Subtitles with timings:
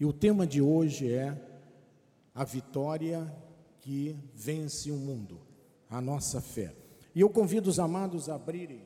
[0.00, 1.36] E o tema de hoje é
[2.34, 3.30] a vitória
[3.82, 5.38] que vence o mundo,
[5.90, 6.74] a nossa fé.
[7.14, 8.80] E eu convido os amados a abrirem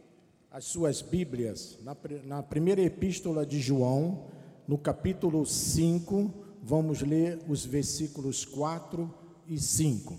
[0.51, 4.25] as suas Bíblias na, na primeira epístola de João,
[4.67, 9.09] no capítulo 5, vamos ler os versículos 4
[9.47, 10.17] e 5.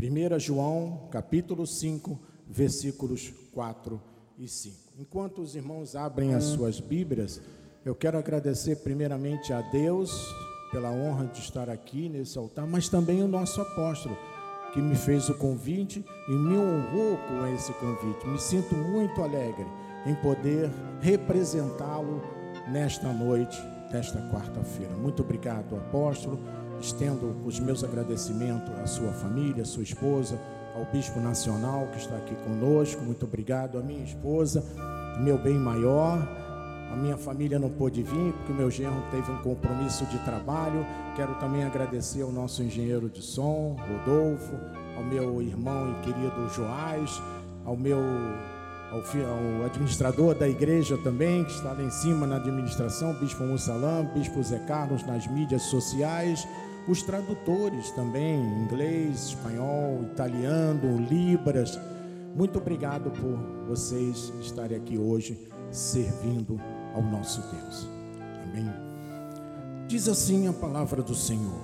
[0.00, 2.16] 1 João, capítulo 5,
[2.46, 4.00] versículos 4
[4.38, 4.76] e 5.
[5.00, 7.40] Enquanto os irmãos abrem as suas Bíblias,
[7.88, 10.34] eu quero agradecer primeiramente a Deus
[10.70, 14.14] pela honra de estar aqui nesse altar, mas também o nosso apóstolo,
[14.74, 18.26] que me fez o convite e me honrou com esse convite.
[18.26, 19.66] Me sinto muito alegre
[20.04, 20.70] em poder
[21.00, 22.22] representá-lo
[22.70, 23.58] nesta noite,
[23.90, 24.92] desta quarta-feira.
[24.94, 26.38] Muito obrigado, apóstolo.
[26.82, 30.38] Estendo os meus agradecimentos à sua família, à sua esposa,
[30.76, 33.02] ao Bispo Nacional que está aqui conosco.
[33.02, 34.62] Muito obrigado à minha esposa,
[35.18, 36.47] meu bem maior
[36.90, 40.86] a minha família não pôde vir porque o meu genro teve um compromisso de trabalho.
[41.14, 44.54] Quero também agradecer ao nosso engenheiro de som, Rodolfo,
[44.96, 47.20] ao meu irmão e querido Joás,
[47.64, 47.98] ao meu
[48.90, 54.06] ao, ao, administrador da igreja também, que está lá em cima na administração, Bispo Mussalam,
[54.14, 56.48] Bispo Zé Carlos nas mídias sociais,
[56.88, 61.78] os tradutores também, inglês, espanhol, italiano, libras.
[62.34, 65.38] Muito obrigado por vocês estarem aqui hoje
[65.70, 66.58] servindo
[66.98, 67.88] ao nosso Deus.
[68.42, 68.68] Amém.
[69.86, 71.60] Diz assim a palavra do Senhor: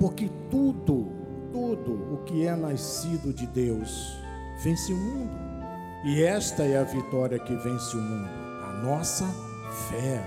[0.00, 1.12] Porque tudo,
[1.52, 4.16] tudo o que é nascido de Deus
[4.62, 5.44] vence o mundo.
[6.06, 8.28] E esta é a vitória que vence o mundo,
[8.62, 9.26] a nossa
[9.88, 10.22] fé.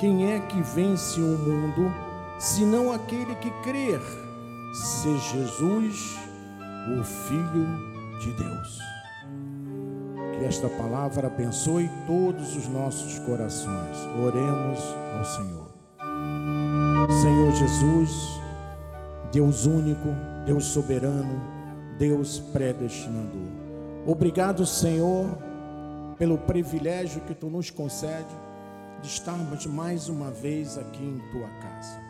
[0.00, 1.92] Quem é que vence o mundo,
[2.38, 4.00] senão aquele que crer
[4.74, 6.18] ser Jesus,
[6.98, 7.66] o Filho
[8.20, 8.97] de Deus?
[10.44, 13.96] Esta palavra abençoe todos os nossos corações.
[14.24, 14.78] Oremos
[15.16, 15.68] ao Senhor.
[17.20, 18.40] Senhor Jesus,
[19.32, 20.08] Deus único,
[20.46, 21.40] Deus soberano,
[21.98, 23.48] Deus predestinador.
[24.06, 25.26] Obrigado, Senhor,
[26.16, 28.34] pelo privilégio que tu nos concede
[29.02, 32.00] de estarmos mais uma vez aqui em tua casa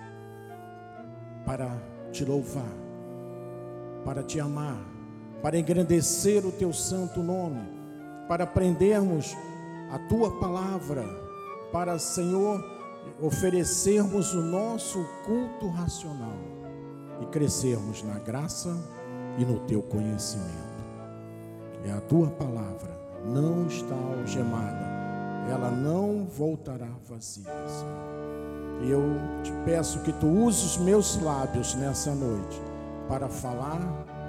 [1.47, 1.71] para
[2.13, 2.77] te louvar,
[4.05, 4.79] para te amar,
[5.43, 7.78] para engrandecer o teu santo nome
[8.29, 9.37] para aprendermos
[9.91, 11.05] a tua palavra,
[11.73, 12.63] para, Senhor,
[13.21, 16.37] oferecermos o nosso culto racional
[17.23, 18.77] e crescermos na graça
[19.39, 20.69] e no teu conhecimento.
[21.85, 24.87] E a tua palavra não está algemada,
[25.51, 28.19] ela não voltará vazia, Senhor.
[28.83, 29.03] Eu
[29.43, 32.61] te peço que tu uses os meus lábios nessa noite
[33.09, 33.81] para falar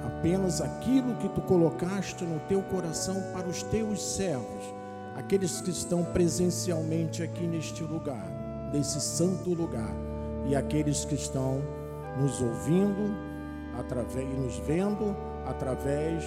[0.05, 4.73] apenas aquilo que tu colocaste no teu coração para os teus servos,
[5.15, 8.25] aqueles que estão presencialmente aqui neste lugar,
[8.73, 9.93] nesse santo lugar,
[10.47, 11.61] e aqueles que estão
[12.19, 13.15] nos ouvindo
[13.77, 15.15] através e nos vendo
[15.45, 16.23] através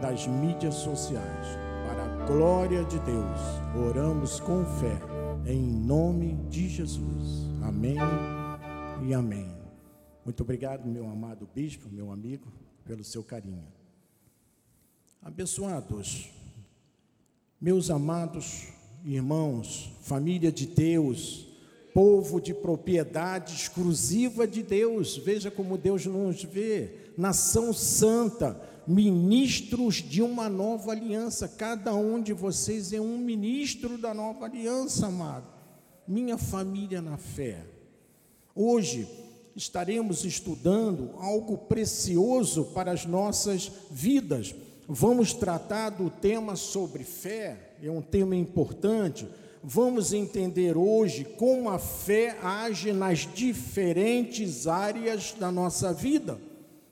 [0.00, 1.46] das mídias sociais.
[1.86, 3.40] Para a glória de Deus,
[3.88, 4.98] oramos com fé
[5.46, 7.46] em nome de Jesus.
[7.62, 7.96] Amém
[9.02, 9.54] e amém.
[10.24, 13.66] Muito obrigado, meu amado bispo, meu amigo pelo seu carinho.
[15.20, 16.30] Abençoados,
[17.60, 18.68] meus amados
[19.04, 21.46] irmãos, família de Deus,
[21.92, 30.22] povo de propriedade exclusiva de Deus, veja como Deus nos vê, nação santa, ministros de
[30.22, 35.46] uma nova aliança, cada um de vocês é um ministro da nova aliança, amado.
[36.06, 37.66] Minha família na fé.
[38.54, 39.08] Hoje,
[39.56, 44.54] estaremos estudando algo precioso para as nossas vidas.
[44.86, 49.26] Vamos tratar do tema sobre fé, é um tema importante.
[49.64, 56.38] Vamos entender hoje como a fé age nas diferentes áreas da nossa vida.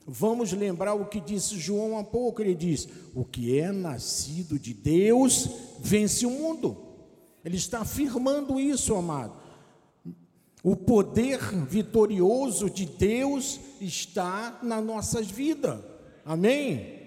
[0.07, 4.73] Vamos lembrar o que disse João há pouco: ele diz: O que é nascido de
[4.73, 5.49] Deus
[5.79, 6.77] vence o mundo.
[7.45, 9.44] Ele está afirmando isso, amado.
[10.67, 11.37] O poder
[11.67, 15.79] vitorioso de Deus está nas nossas vidas.
[16.25, 17.03] Amém?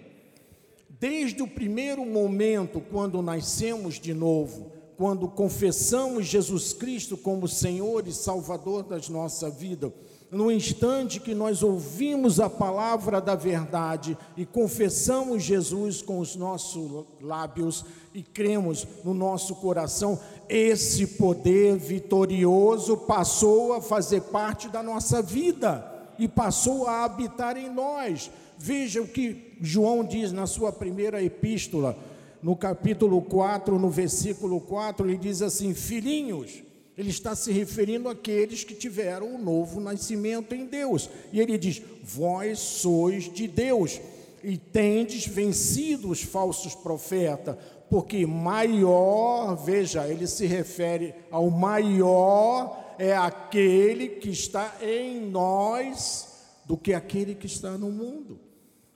[0.89, 8.13] Desde o primeiro momento, quando nascemos de novo, quando confessamos Jesus Cristo como Senhor e
[8.13, 9.91] Salvador das nossas vidas,
[10.31, 17.07] no instante que nós ouvimos a palavra da verdade e confessamos Jesus com os nossos
[17.21, 25.23] lábios e cremos no nosso coração, esse poder vitorioso passou a fazer parte da nossa
[25.23, 25.85] vida
[26.19, 28.31] e passou a habitar em nós.
[28.59, 31.97] Veja o que João diz na sua primeira epístola,
[32.43, 36.63] no capítulo 4, no versículo 4, ele diz assim: Filhinhos,
[36.99, 41.09] Ele está se referindo àqueles que tiveram o novo nascimento em Deus.
[41.33, 44.01] E ele diz: Vós sois de Deus
[44.43, 47.57] e tendes vencido os falsos profetas,
[47.89, 56.27] porque maior, veja, ele se refere ao maior é aquele que está em nós
[56.65, 58.41] do que aquele que está no mundo.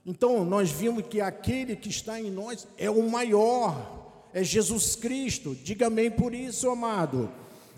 [0.05, 5.55] Então, nós vimos que aquele que está em nós é o maior, é Jesus Cristo.
[5.55, 7.31] Diga amém por isso, amado.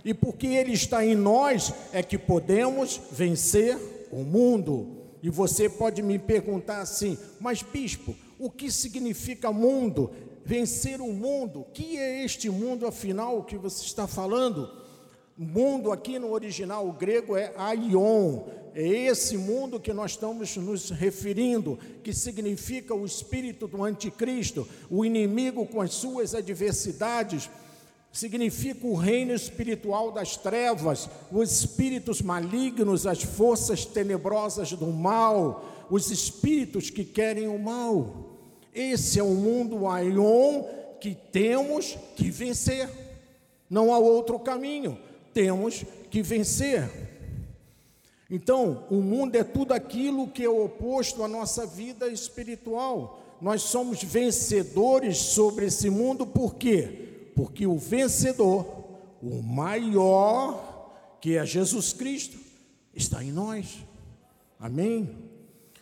[0.04, 3.78] E porque ele está em nós é que podemos vencer
[4.12, 5.04] o mundo.
[5.22, 10.10] E você pode me perguntar assim: "Mas bispo, o que significa mundo?
[10.44, 11.64] Vencer o mundo?
[11.72, 14.84] Que é este mundo afinal que você está falando?"
[15.36, 21.76] Mundo aqui no original grego é aion, é esse mundo que nós estamos nos referindo,
[22.04, 27.50] que significa o espírito do anticristo, o inimigo com as suas adversidades,
[28.14, 36.12] significa o reino espiritual das trevas, os espíritos malignos, as forças tenebrosas do mal, os
[36.12, 38.38] espíritos que querem o mal.
[38.72, 40.62] Esse é o mundo aion
[41.00, 42.88] que temos que vencer.
[43.68, 44.96] Não há outro caminho
[45.34, 46.88] temos que vencer.
[48.30, 53.20] Então, o mundo é tudo aquilo que é oposto à nossa vida espiritual.
[53.40, 57.03] Nós somos vencedores sobre esse mundo, por quê?
[57.34, 58.66] Porque o vencedor,
[59.22, 62.38] o maior, que é Jesus Cristo,
[62.94, 63.84] está em nós.
[64.58, 65.16] Amém?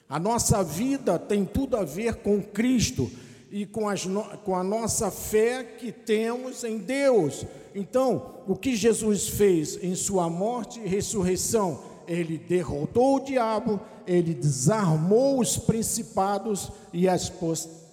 [0.08, 3.10] A nossa vida tem tudo a ver com Cristo
[3.50, 4.06] e com, as,
[4.44, 7.44] com a nossa fé que temos em Deus.
[7.74, 11.82] Então, o que Jesus fez em sua morte e ressurreição?
[12.06, 17.30] Ele derrotou o diabo, ele desarmou os principados e as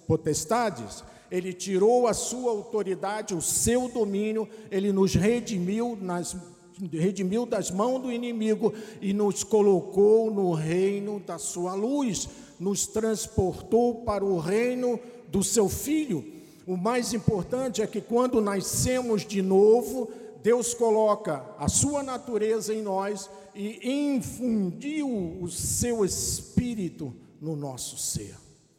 [0.06, 6.36] potestades, ele tirou a sua autoridade, o seu domínio, ele nos redimiu nas
[6.92, 8.72] redimiu das mãos do inimigo
[9.02, 12.26] e nos colocou no reino da sua luz,
[12.58, 14.98] nos transportou para o reino
[15.28, 16.24] do seu filho.
[16.66, 20.10] O mais importante é que quando nascemos de novo,
[20.42, 28.36] Deus coloca a sua natureza em nós e infundiu o seu espírito no nosso ser.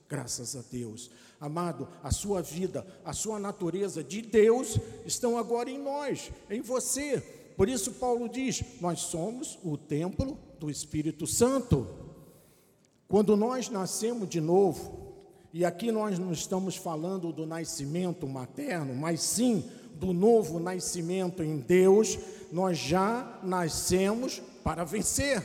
[0.07, 1.12] Graças a Deus.
[1.41, 4.77] Amado, a sua vida, a sua natureza de Deus
[5.07, 7.19] estão agora em nós, em você.
[7.57, 11.88] Por isso, Paulo diz: nós somos o templo do Espírito Santo.
[13.07, 15.15] Quando nós nascemos de novo,
[15.51, 21.57] e aqui nós não estamos falando do nascimento materno, mas sim do novo nascimento em
[21.57, 22.19] Deus,
[22.51, 25.44] nós já nascemos para vencer.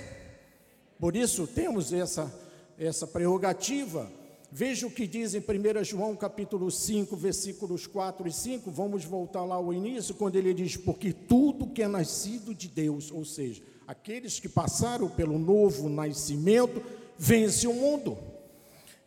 [1.00, 2.30] Por isso temos essa,
[2.78, 4.10] essa prerrogativa.
[4.58, 8.70] Veja o que diz em 1 João capítulo 5, versículos 4 e 5.
[8.70, 13.10] Vamos voltar lá ao início, quando ele diz: Porque tudo que é nascido de Deus,
[13.10, 16.82] ou seja, aqueles que passaram pelo novo nascimento,
[17.18, 18.16] vence o mundo.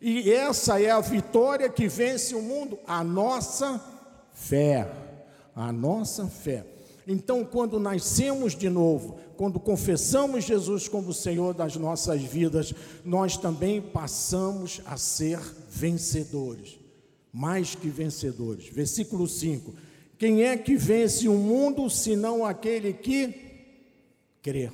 [0.00, 3.84] E essa é a vitória que vence o mundo, a nossa
[4.32, 4.88] fé.
[5.52, 6.64] A nossa fé.
[7.12, 12.72] Então, quando nascemos de novo, quando confessamos Jesus como Senhor das nossas vidas,
[13.04, 16.78] nós também passamos a ser vencedores,
[17.32, 18.68] mais que vencedores.
[18.68, 19.74] Versículo 5:
[20.16, 23.34] Quem é que vence o mundo senão aquele que
[24.40, 24.70] crê?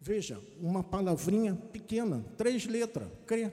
[0.00, 3.50] Veja, uma palavrinha pequena, três letras, crê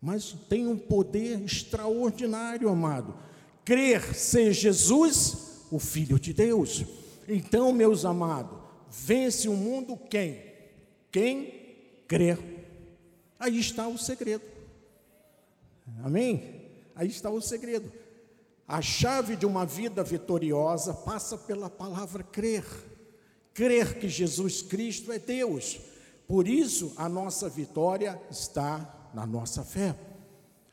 [0.00, 3.14] mas tem um poder extraordinário, amado.
[3.64, 6.84] Crer ser Jesus, o Filho de Deus.
[7.28, 8.58] Então, meus amados,
[8.90, 10.42] vence o mundo quem?
[11.10, 11.76] Quem
[12.08, 12.38] crer.
[13.38, 14.44] Aí está o segredo.
[16.02, 16.70] Amém?
[16.94, 17.90] Aí está o segredo.
[18.66, 22.64] A chave de uma vida vitoriosa passa pela palavra crer.
[23.52, 25.80] Crer que Jesus Cristo é Deus.
[26.26, 29.94] Por isso, a nossa vitória está na nossa fé.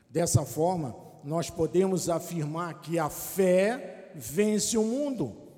[0.09, 5.48] Dessa forma, nós podemos afirmar que a fé vence o mundo.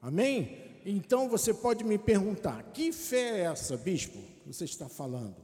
[0.00, 0.56] Amém?
[0.84, 5.36] Então você pode me perguntar: que fé é essa, bispo, você está falando?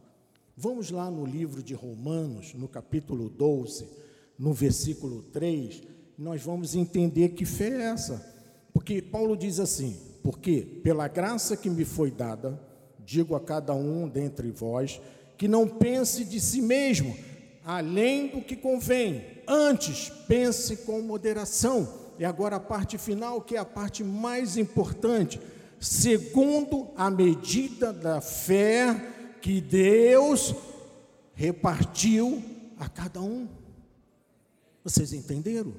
[0.57, 3.89] Vamos lá no livro de Romanos, no capítulo 12,
[4.39, 5.83] no versículo 3,
[6.17, 8.35] nós vamos entender que fé é essa.
[8.73, 12.61] Porque Paulo diz assim: Porque pela graça que me foi dada,
[13.05, 15.01] digo a cada um dentre vós,
[15.37, 17.17] que não pense de si mesmo
[17.65, 22.04] além do que convém, antes pense com moderação.
[22.19, 25.41] E agora a parte final, que é a parte mais importante,
[25.81, 28.95] segundo a medida da fé
[29.41, 30.55] que Deus
[31.35, 32.43] repartiu
[32.79, 33.49] a cada um.
[34.83, 35.75] Vocês entenderam?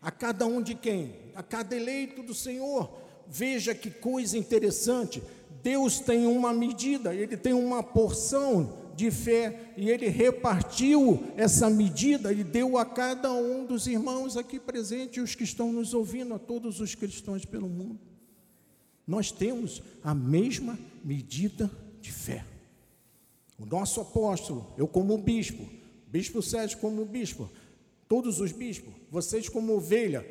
[0.00, 1.14] A cada um de quem?
[1.34, 2.90] A cada eleito do Senhor.
[3.28, 5.22] veja que coisa interessante.
[5.62, 12.32] Deus tem uma medida, ele tem uma porção de fé e ele repartiu essa medida
[12.32, 16.38] e deu a cada um dos irmãos aqui presentes, os que estão nos ouvindo, a
[16.38, 17.98] todos os cristãos pelo mundo.
[19.04, 21.68] Nós temos a mesma medida
[22.00, 22.44] de fé.
[23.58, 25.68] O nosso apóstolo, eu como bispo,
[26.06, 27.50] bispo Sérgio como bispo,
[28.08, 30.22] todos os bispos, vocês como ovelha,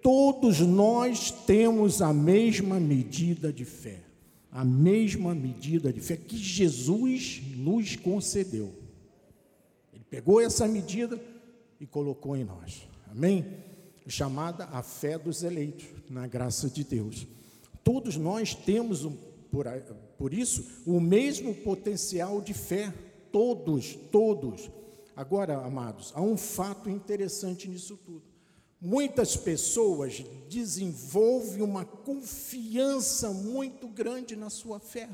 [0.00, 4.09] todos nós temos a mesma medida de fé
[4.52, 8.74] a mesma medida de fé que Jesus nos concedeu.
[9.92, 11.20] Ele pegou essa medida
[11.78, 12.88] e colocou em nós.
[13.08, 13.46] Amém?
[14.06, 17.26] Chamada a fé dos eleitos, na graça de Deus.
[17.84, 19.06] Todos nós temos,
[19.50, 19.66] por,
[20.18, 22.92] por isso, o mesmo potencial de fé.
[23.30, 24.68] Todos, todos.
[25.14, 28.29] Agora, amados, há um fato interessante nisso tudo.
[28.80, 35.10] Muitas pessoas desenvolvem uma confiança muito grande na sua fé.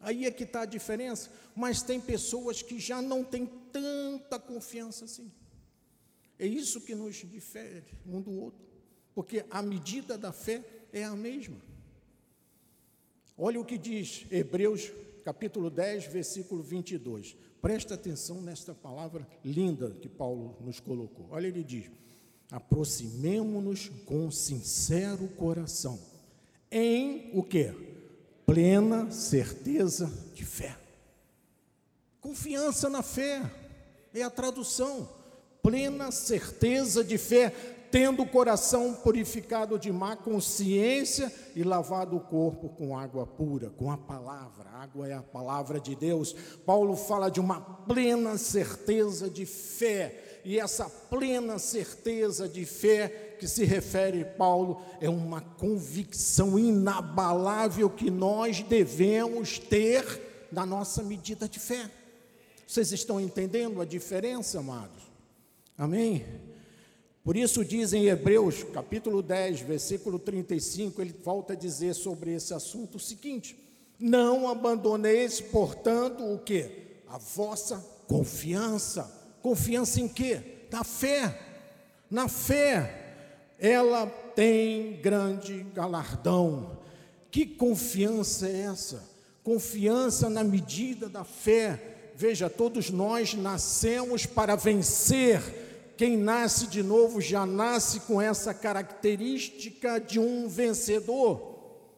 [0.00, 1.30] Aí é que está a diferença.
[1.54, 5.30] Mas tem pessoas que já não têm tanta confiança assim.
[6.38, 8.64] É isso que nos difere um do outro.
[9.14, 11.60] Porque a medida da fé é a mesma.
[13.36, 14.90] Olha o que diz Hebreus
[15.24, 17.36] capítulo 10, versículo 22.
[17.60, 21.26] Presta atenção nesta palavra linda que Paulo nos colocou.
[21.30, 21.90] Olha, ele diz
[22.50, 25.98] aproximemo-nos com sincero coração,
[26.70, 27.72] em o que?
[28.44, 30.76] Plena certeza de fé.
[32.20, 33.42] Confiança na fé
[34.14, 35.08] é a tradução.
[35.62, 37.52] Plena certeza de fé
[37.90, 43.90] tendo o coração purificado de má consciência e lavado o corpo com água pura, com
[43.90, 44.68] a palavra.
[44.70, 46.34] A água é a palavra de Deus.
[46.64, 53.48] Paulo fala de uma plena certeza de fé, e essa plena certeza de fé que
[53.48, 61.58] se refere Paulo é uma convicção inabalável que nós devemos ter na nossa medida de
[61.58, 61.90] fé.
[62.64, 65.02] Vocês estão entendendo a diferença, amados?
[65.76, 66.24] Amém?
[67.24, 72.54] Por isso diz em Hebreus, capítulo 10, versículo 35, ele volta a dizer sobre esse
[72.54, 73.58] assunto o seguinte:
[73.98, 76.70] Não abandoneis, portanto, o que?
[77.08, 79.15] A vossa confiança.
[79.46, 80.40] Confiança em quê?
[80.72, 81.38] Na fé.
[82.10, 83.14] Na fé,
[83.60, 86.80] ela tem grande galardão.
[87.30, 89.08] Que confiança é essa?
[89.44, 92.10] Confiança na medida da fé.
[92.16, 100.00] Veja, todos nós nascemos para vencer quem nasce de novo já nasce com essa característica
[100.00, 101.54] de um vencedor.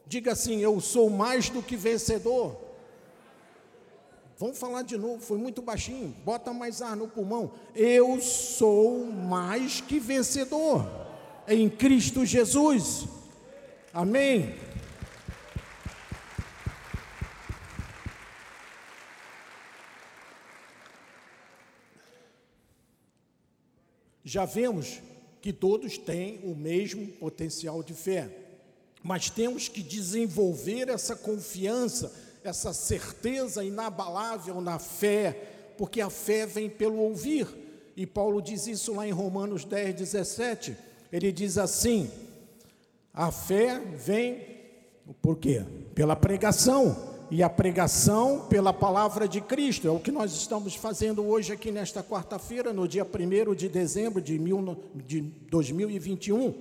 [0.06, 2.67] Diga assim: Eu sou mais do que vencedor.
[4.38, 6.14] Vamos falar de novo, foi muito baixinho.
[6.24, 7.52] Bota mais ar no pulmão.
[7.74, 10.88] Eu sou mais que vencedor
[11.48, 13.08] em Cristo Jesus.
[13.92, 14.54] Amém.
[24.22, 25.00] Já vemos
[25.40, 28.30] que todos têm o mesmo potencial de fé,
[29.02, 36.68] mas temos que desenvolver essa confiança, essa certeza inabalável na fé, porque a fé vem
[36.68, 37.46] pelo ouvir.
[37.96, 40.76] E Paulo diz isso lá em Romanos 10, 17.
[41.12, 42.10] Ele diz assim:
[43.12, 44.58] a fé vem
[45.20, 45.64] por quê?
[45.94, 49.88] Pela pregação e a pregação pela palavra de Cristo.
[49.88, 54.20] É o que nós estamos fazendo hoje aqui nesta quarta-feira, no dia 1 de dezembro
[54.20, 56.54] de, mil, de 2021.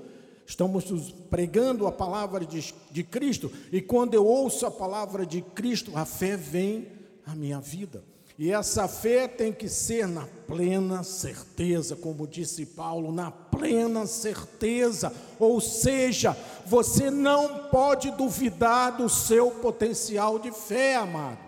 [0.47, 5.91] Estamos pregando a palavra de, de Cristo, e quando eu ouço a palavra de Cristo,
[5.93, 6.87] a fé vem
[7.25, 8.01] à minha vida.
[8.39, 15.11] E essa fé tem que ser na plena certeza, como disse Paulo, na plena certeza.
[15.37, 21.39] Ou seja, você não pode duvidar do seu potencial de fé, amado.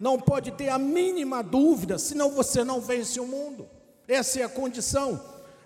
[0.00, 3.68] Não pode ter a mínima dúvida, senão você não vence o mundo.
[4.08, 5.20] Essa é a condição.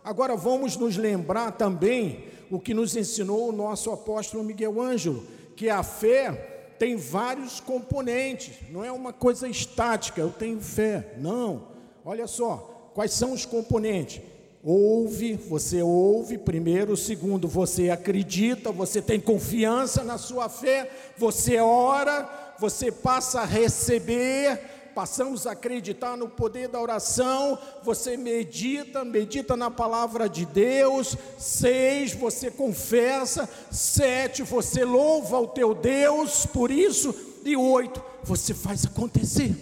[0.04, 5.26] Agora vamos nos lembrar também o que nos ensinou o nosso apóstolo Miguel Ângelo,
[5.57, 11.14] que a fé tem vários componentes, não é uma coisa estática, eu tenho fé.
[11.19, 11.69] Não.
[12.05, 14.23] Olha só, quais são os componentes?
[14.62, 22.55] Ouve, você ouve primeiro, segundo, você acredita, você tem confiança na sua fé, você ora,
[22.59, 24.61] você passa a receber,
[24.99, 32.12] passamos a acreditar no poder da oração, você medita, medita na palavra de Deus, seis,
[32.12, 37.14] você confessa, sete, você louva o teu Deus por isso,
[37.45, 39.55] e oito, você faz acontecer,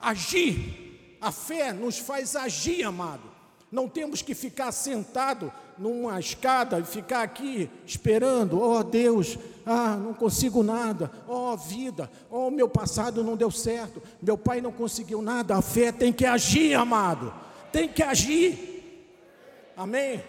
[0.00, 1.18] agir.
[1.20, 3.33] A fé nos faz agir, amado.
[3.74, 10.14] Não temos que ficar sentado numa escada e ficar aqui esperando, oh, Deus, ah, não
[10.14, 15.56] consigo nada, oh, vida, oh, meu passado não deu certo, meu pai não conseguiu nada.
[15.56, 17.34] A fé tem que agir, amado,
[17.72, 18.94] tem que agir.
[19.76, 20.22] Amém?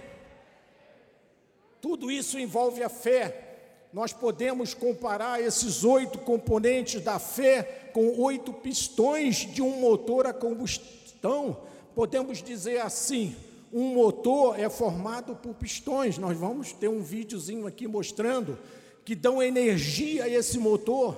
[1.79, 3.59] Tudo isso envolve a fé.
[3.93, 10.33] Nós podemos comparar esses oito componentes da fé com oito pistões de um motor a
[10.33, 11.57] combustão.
[11.95, 13.35] Podemos dizer assim:
[13.71, 16.17] um motor é formado por pistões.
[16.17, 18.59] Nós vamos ter um videozinho aqui mostrando
[19.05, 21.15] que dão energia a esse motor.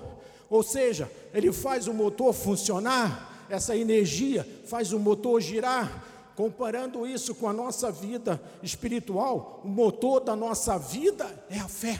[0.49, 6.05] Ou seja, ele faz o motor funcionar, essa energia faz o motor girar.
[6.35, 11.99] Comparando isso com a nossa vida espiritual, o motor da nossa vida é a fé.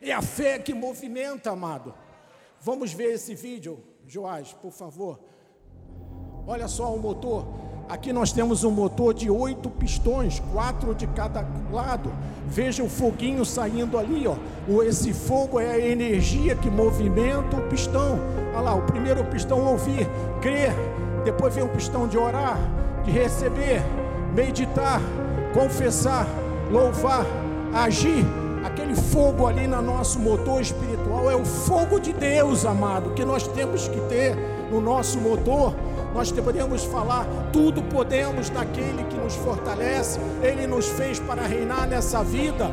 [0.00, 1.94] É a fé que movimenta, amado.
[2.62, 5.20] Vamos ver esse vídeo, Joás, por favor.
[6.46, 7.69] Olha só o motor.
[7.90, 12.12] Aqui nós temos um motor de oito pistões, quatro de cada lado.
[12.46, 14.36] Veja o foguinho saindo ali, ó.
[14.84, 18.20] Esse fogo é a energia que movimenta o pistão.
[18.54, 20.08] Olha lá, o primeiro pistão ouvir,
[20.40, 20.72] crer.
[21.24, 22.56] Depois vem o pistão de orar,
[23.04, 23.82] de receber,
[24.36, 25.00] meditar,
[25.52, 26.28] confessar,
[26.70, 27.26] louvar,
[27.74, 28.24] agir.
[28.64, 33.48] Aquele fogo ali no nosso motor espiritual é o fogo de Deus, amado, que nós
[33.48, 34.36] temos que ter
[34.70, 35.74] no nosso motor.
[36.14, 42.22] Nós podemos falar, tudo podemos naquele que nos fortalece, Ele nos fez para reinar nessa
[42.22, 42.70] vida.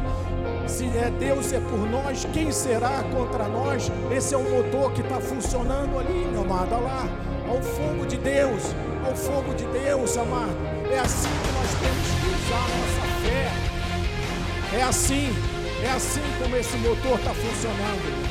[0.67, 3.89] Se é Deus é por nós, quem será contra nós?
[4.11, 6.73] Esse é o motor que está funcionando ali, meu amado.
[6.73, 7.07] Olha lá,
[7.47, 8.63] ao fogo de Deus,
[9.05, 10.57] ao fogo de Deus, amado.
[10.91, 14.77] É assim que nós temos que usar a nossa fé.
[14.77, 15.57] É assim.
[15.83, 18.26] É assim como esse motor está funcionando.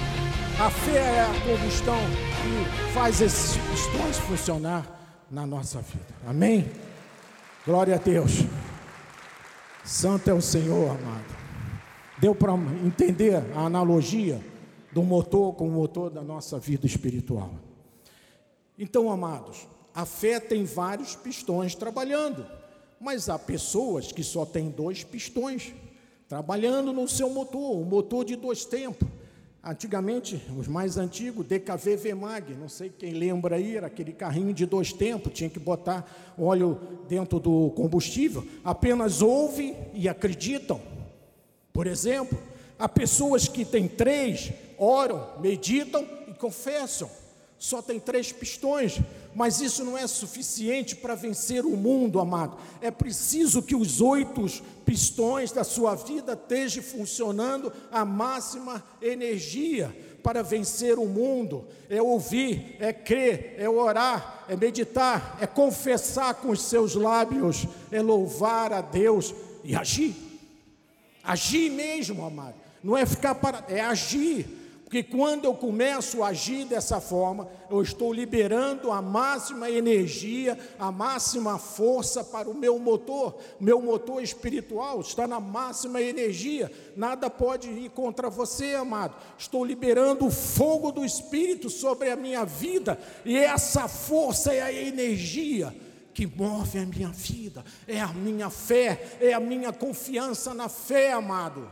[0.58, 1.98] A fé é a combustão
[2.40, 6.14] que faz esses pistões funcionar na nossa vida.
[6.26, 6.66] Amém?
[7.66, 8.30] Glória a Deus.
[9.84, 11.36] Santo é o Senhor, amado.
[12.18, 14.40] Deu para entender a analogia
[14.92, 17.50] do motor com o motor da nossa vida espiritual.
[18.78, 22.46] Então, amados, a fé tem vários pistões trabalhando,
[22.98, 25.74] mas há pessoas que só têm dois pistões
[26.26, 29.07] trabalhando no seu motor, um motor de dois tempos.
[29.68, 34.64] Antigamente, os mais antigos, DKV Vemag, não sei quem lembra aí, era aquele carrinho de
[34.64, 38.46] dois tempos, tinha que botar óleo dentro do combustível.
[38.62, 40.81] Apenas ouve e acreditam.
[41.72, 42.38] Por exemplo,
[42.79, 47.11] há pessoas que têm três, oram, meditam e confessam
[47.59, 49.00] só tem três pistões,
[49.37, 52.57] mas isso não é suficiente para vencer o mundo, amado.
[52.81, 54.46] É preciso que os oito
[54.83, 61.66] pistões da sua vida estejam funcionando a máxima energia para vencer o mundo.
[61.90, 68.01] É ouvir, é crer, é orar, é meditar, é confessar com os seus lábios, é
[68.01, 70.16] louvar a Deus e agir.
[71.22, 72.55] Agir mesmo, amado.
[72.83, 74.56] Não é ficar para, é agir
[74.87, 80.92] porque quando eu começo a agir dessa forma, eu estou liberando a máxima energia, a
[80.92, 83.37] máxima força para o meu motor.
[83.59, 86.70] Meu motor espiritual está na máxima energia.
[86.94, 89.16] Nada pode ir contra você, amado.
[89.37, 94.72] Estou liberando o fogo do Espírito sobre a minha vida, e essa força é a
[94.72, 95.75] energia
[96.14, 101.12] que move a minha vida, é a minha fé, é a minha confiança na fé,
[101.12, 101.68] amado.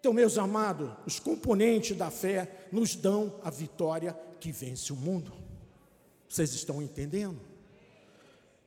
[0.00, 5.30] Então, meus amados, os componentes da fé nos dão a vitória que vence o mundo.
[6.26, 7.38] Vocês estão entendendo?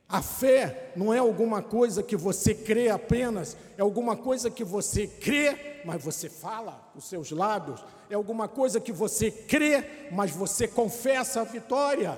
[0.08, 5.08] A fé não é alguma coisa que você crê apenas, é alguma coisa que você
[5.08, 10.68] crê, mas você fala os seus lábios, é alguma coisa que você crê, mas você
[10.68, 12.16] confessa a vitória.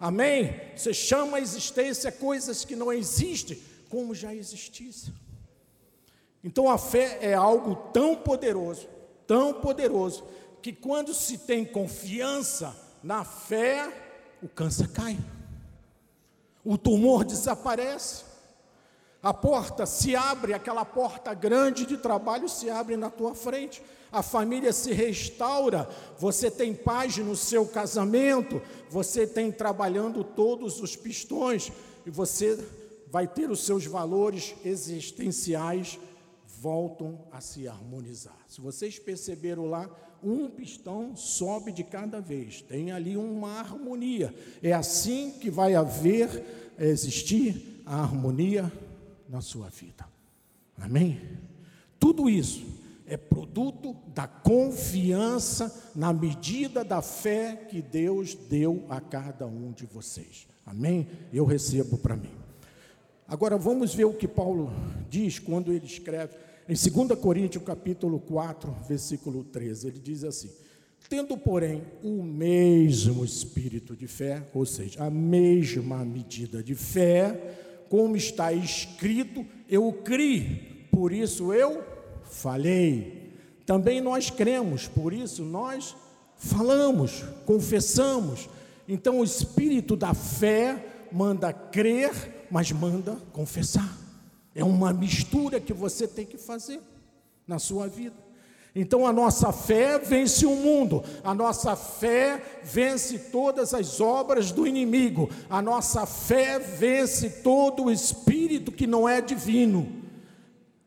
[0.00, 0.58] Amém?
[0.74, 5.12] Você chama a existência coisas que não existem, como já existissem.
[6.44, 8.86] Então a fé é algo tão poderoso,
[9.26, 10.24] tão poderoso,
[10.60, 13.90] que quando se tem confiança na fé,
[14.42, 15.18] o câncer cai,
[16.62, 18.24] o tumor desaparece,
[19.22, 24.22] a porta se abre, aquela porta grande de trabalho se abre na tua frente, a
[24.22, 31.72] família se restaura, você tem paz no seu casamento, você tem trabalhando todos os pistões.
[32.06, 32.62] E você
[33.08, 35.98] vai ter os seus valores existenciais
[36.64, 38.38] voltam a se harmonizar.
[38.48, 39.86] Se vocês perceberam lá,
[40.22, 44.34] um pistão sobe de cada vez, tem ali uma harmonia.
[44.62, 48.72] É assim que vai haver, existir a harmonia
[49.28, 50.06] na sua vida.
[50.78, 51.20] Amém?
[52.00, 52.64] Tudo isso
[53.06, 59.84] é produto da confiança na medida da fé que Deus deu a cada um de
[59.84, 60.48] vocês.
[60.64, 61.06] Amém?
[61.30, 62.32] Eu recebo para mim.
[63.28, 64.72] Agora vamos ver o que Paulo
[65.10, 66.34] diz quando ele escreve
[66.68, 69.88] em 2 Coríntios capítulo 4, versículo 13.
[69.88, 70.50] Ele diz assim:
[71.08, 78.16] Tendo, porém, o mesmo espírito de fé, ou seja, a mesma medida de fé, como
[78.16, 81.84] está escrito, eu criei, por isso eu
[82.24, 83.32] falei.
[83.66, 85.94] Também nós cremos, por isso nós
[86.36, 88.48] falamos, confessamos.
[88.88, 94.03] Então o espírito da fé manda crer, mas manda confessar.
[94.54, 96.80] É uma mistura que você tem que fazer
[97.46, 98.24] na sua vida.
[98.76, 104.66] Então a nossa fé vence o mundo, a nossa fé vence todas as obras do
[104.66, 110.02] inimigo, a nossa fé vence todo o espírito que não é divino.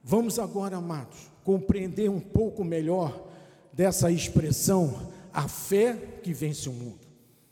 [0.03, 3.25] Vamos agora, amados, compreender um pouco melhor
[3.71, 7.07] dessa expressão, a fé que vence o mundo.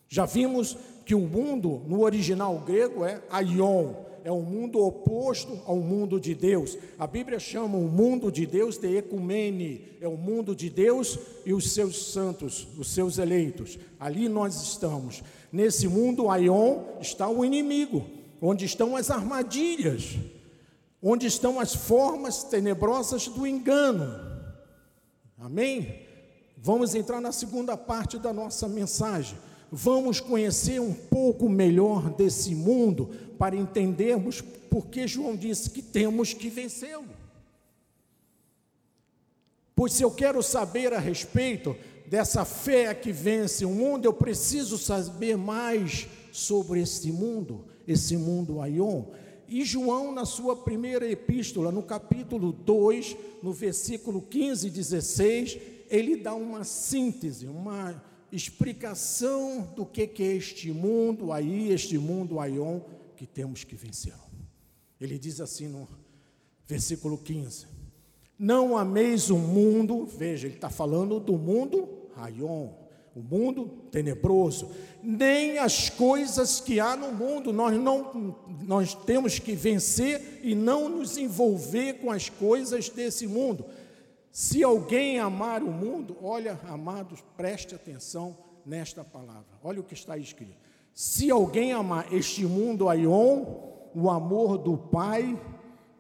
[0.10, 3.94] Já vimos que o mundo, no original grego, é aion,
[4.26, 6.80] é um mundo oposto ao mundo de Deus.
[6.98, 11.54] A Bíblia chama o mundo de Deus de ecumene, é o mundo de Deus e
[11.54, 13.78] os seus santos, os seus eleitos.
[14.00, 15.22] Ali nós estamos.
[15.52, 18.04] Nesse mundo, Aion, está o inimigo,
[18.42, 20.16] onde estão as armadilhas,
[21.04, 24.20] onde estão as formas tenebrosas do engano.
[25.38, 26.00] Amém?
[26.58, 29.38] Vamos entrar na segunda parte da nossa mensagem
[29.72, 36.50] vamos conhecer um pouco melhor desse mundo para entendermos porque João disse que temos que
[36.50, 37.08] vencê-lo.
[39.76, 41.76] Pois se eu quero saber a respeito
[42.08, 48.62] dessa fé que vence o mundo, eu preciso saber mais sobre esse mundo, esse mundo
[48.62, 49.06] Aion.
[49.48, 55.58] E João, na sua primeira epístola, no capítulo 2, no versículo 15 e 16,
[55.90, 62.82] ele dá uma síntese, uma explicação do que, é este mundo aí, este mundo Aion,
[63.16, 64.14] que temos que vencer.
[65.00, 65.88] Ele diz assim no
[66.68, 67.68] versículo 15:
[68.38, 72.70] Não ameis o mundo, veja, ele está falando do mundo Aion,
[73.16, 79.54] o mundo tenebroso, nem as coisas que há no mundo, nós não nós temos que
[79.54, 83.66] vencer e não nos envolver com as coisas desse mundo.
[84.32, 89.58] Se alguém amar o mundo, olha, amados, preste atenção nesta palavra.
[89.64, 90.65] Olha o que está escrito.
[90.96, 93.44] Se alguém amar este mundo aion,
[93.94, 95.38] o amor do Pai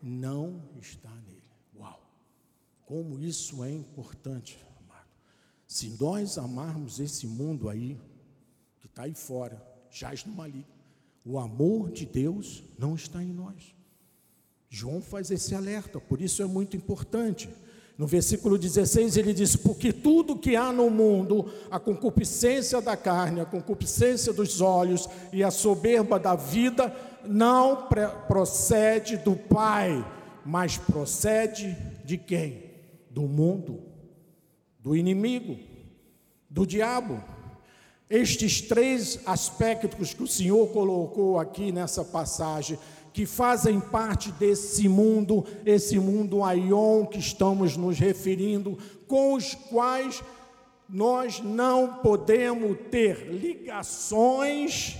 [0.01, 1.43] não está nele.
[1.77, 2.01] Uau!
[2.85, 5.09] Como isso é importante, amado.
[5.67, 7.99] Se nós amarmos esse mundo aí,
[8.79, 10.73] que está aí fora, jaz no maligno,
[11.25, 13.75] o amor de Deus não está em nós.
[14.69, 17.49] João faz esse alerta, por isso é muito importante.
[17.97, 23.39] No versículo 16 ele diz: Porque tudo que há no mundo, a concupiscência da carne,
[23.39, 26.93] a concupiscência dos olhos e a soberba da vida,
[27.25, 27.87] não
[28.27, 30.05] procede do Pai,
[30.45, 32.65] mas procede de quem?
[33.09, 33.81] Do mundo,
[34.79, 35.57] do inimigo,
[36.49, 37.23] do diabo.
[38.09, 42.77] Estes três aspectos que o Senhor colocou aqui nessa passagem
[43.15, 50.21] que fazem parte desse mundo, esse mundo Aion que estamos nos referindo, com os quais
[50.89, 54.97] nós não podemos ter ligações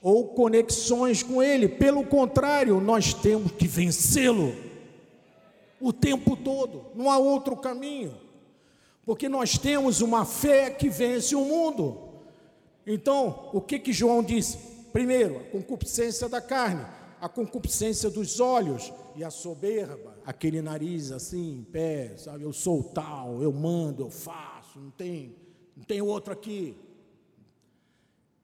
[0.00, 4.54] ou conexões com ele, pelo contrário, nós temos que vencê-lo
[5.78, 8.14] o tempo todo, não há outro caminho,
[9.04, 11.98] porque nós temos uma fé que vence o mundo.
[12.86, 14.56] Então, o que que João disse?
[14.90, 21.58] Primeiro, a concupiscência da carne a concupiscência dos olhos e a soberba, aquele nariz assim,
[21.58, 22.44] em pé, sabe?
[22.44, 25.36] Eu sou tal, eu mando, eu faço, não tem,
[25.76, 26.76] não tem outro aqui.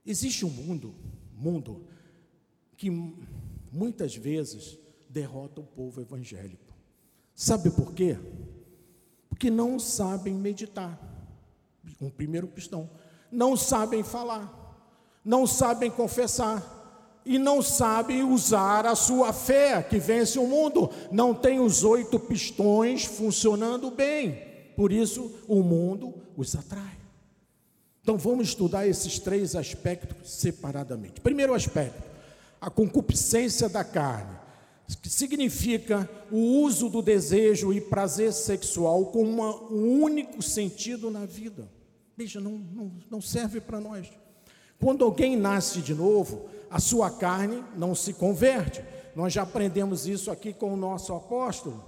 [0.04, 0.94] Existe um mundo,
[1.32, 1.86] mundo
[2.76, 2.90] que
[3.72, 6.74] muitas vezes derrota o povo evangélico.
[7.34, 8.18] Sabe por quê?
[9.28, 11.00] Porque não sabem meditar.
[12.00, 12.90] Um primeiro pistão.
[13.30, 14.62] Não sabem falar.
[15.24, 16.83] Não sabem confessar
[17.24, 22.18] e não sabe usar a sua fé que vence o mundo, não tem os oito
[22.18, 24.42] pistões funcionando bem,
[24.76, 26.98] por isso o mundo os atrai.
[28.02, 31.22] Então vamos estudar esses três aspectos separadamente.
[31.22, 32.02] Primeiro aspecto,
[32.60, 34.36] a concupiscência da carne,
[35.00, 41.24] que significa o uso do desejo e prazer sexual com uma, um único sentido na
[41.24, 41.66] vida.
[42.14, 44.06] Veja, não, não, não serve para nós.
[44.78, 48.82] Quando alguém nasce de novo, a sua carne não se converte.
[49.14, 51.84] Nós já aprendemos isso aqui com o nosso apóstolo.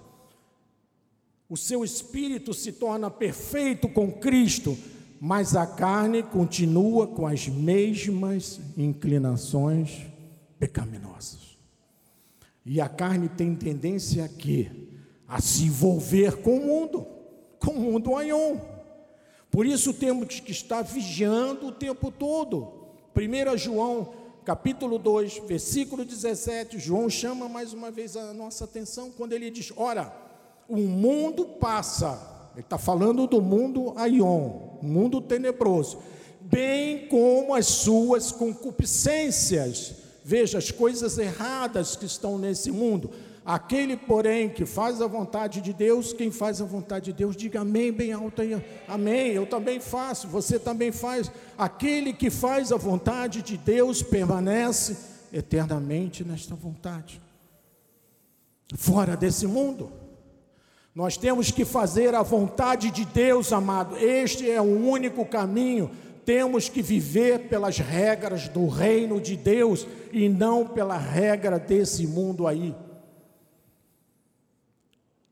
[1.49, 4.79] O seu espírito se torna perfeito com Cristo,
[5.20, 10.07] mas a carne continua com as mesmas inclinações
[10.57, 11.59] pecaminosas.
[12.64, 14.70] E a carne tem tendência a quê?
[15.27, 17.05] A se envolver com o mundo,
[17.59, 18.57] com o mundo aion.
[19.51, 22.87] Por isso temos que estar vigiando o tempo todo.
[23.16, 29.32] 1 João, capítulo 2, versículo 17, João chama mais uma vez a nossa atenção quando
[29.32, 30.14] ele diz: Ora,
[30.68, 35.98] o mundo passa, ele está falando do mundo aion, mundo tenebroso,
[36.40, 43.12] bem como as suas concupiscências Veja as coisas erradas que estão nesse mundo.
[43.46, 47.61] Aquele, porém, que faz a vontade de Deus, quem faz a vontade de Deus, diga
[47.61, 48.61] amém bem alto aí.
[48.88, 49.30] Amém.
[49.30, 51.30] Eu também faço, você também faz.
[51.56, 54.96] Aquele que faz a vontade de Deus permanece
[55.32, 57.20] eternamente nesta vontade.
[58.74, 59.92] Fora desse mundo.
[60.92, 63.96] Nós temos que fazer a vontade de Deus, amado.
[63.96, 65.90] Este é o único caminho
[66.26, 72.48] temos que viver pelas regras do reino de Deus e não pela regra desse mundo
[72.48, 72.74] aí.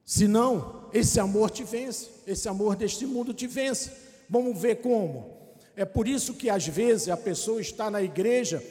[0.04, 3.92] Senão, esse amor te vence, esse amor deste mundo te vence.
[4.28, 5.34] Vamos ver como.
[5.76, 8.62] É por isso que às vezes a pessoa está na igreja,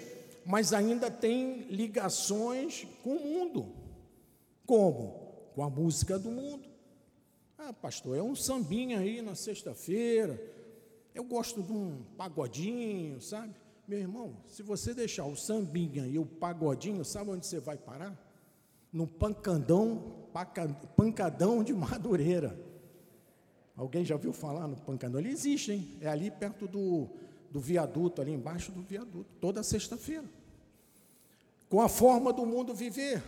[0.46, 3.68] mas ainda tem ligações com o mundo.
[4.66, 5.50] Como?
[5.56, 6.64] Com a música do mundo.
[7.58, 10.54] Ah, pastor, é um sambinha aí na sexta-feira
[11.14, 13.54] eu gosto de um pagodinho, sabe?
[13.88, 18.18] Meu irmão, se você deixar o sambinha e o pagodinho, sabe onde você vai parar?
[18.92, 20.23] No pancadão,
[20.96, 22.60] pancadão de Madureira.
[23.76, 25.20] Alguém já ouviu falar no pancadão?
[25.20, 25.98] Ele existe, hein?
[26.02, 27.08] É ali perto do,
[27.52, 30.26] do viaduto, ali embaixo do viaduto, toda sexta-feira.
[31.70, 33.24] Com a forma do mundo viver,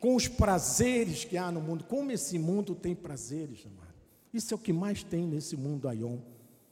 [0.00, 1.84] com os prazeres que há no mundo.
[1.84, 3.94] Como esse mundo tem prazeres, amado.
[4.32, 6.18] Isso é o que mais tem nesse mundo aion.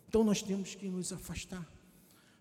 [0.09, 1.67] Então nós temos que nos afastar.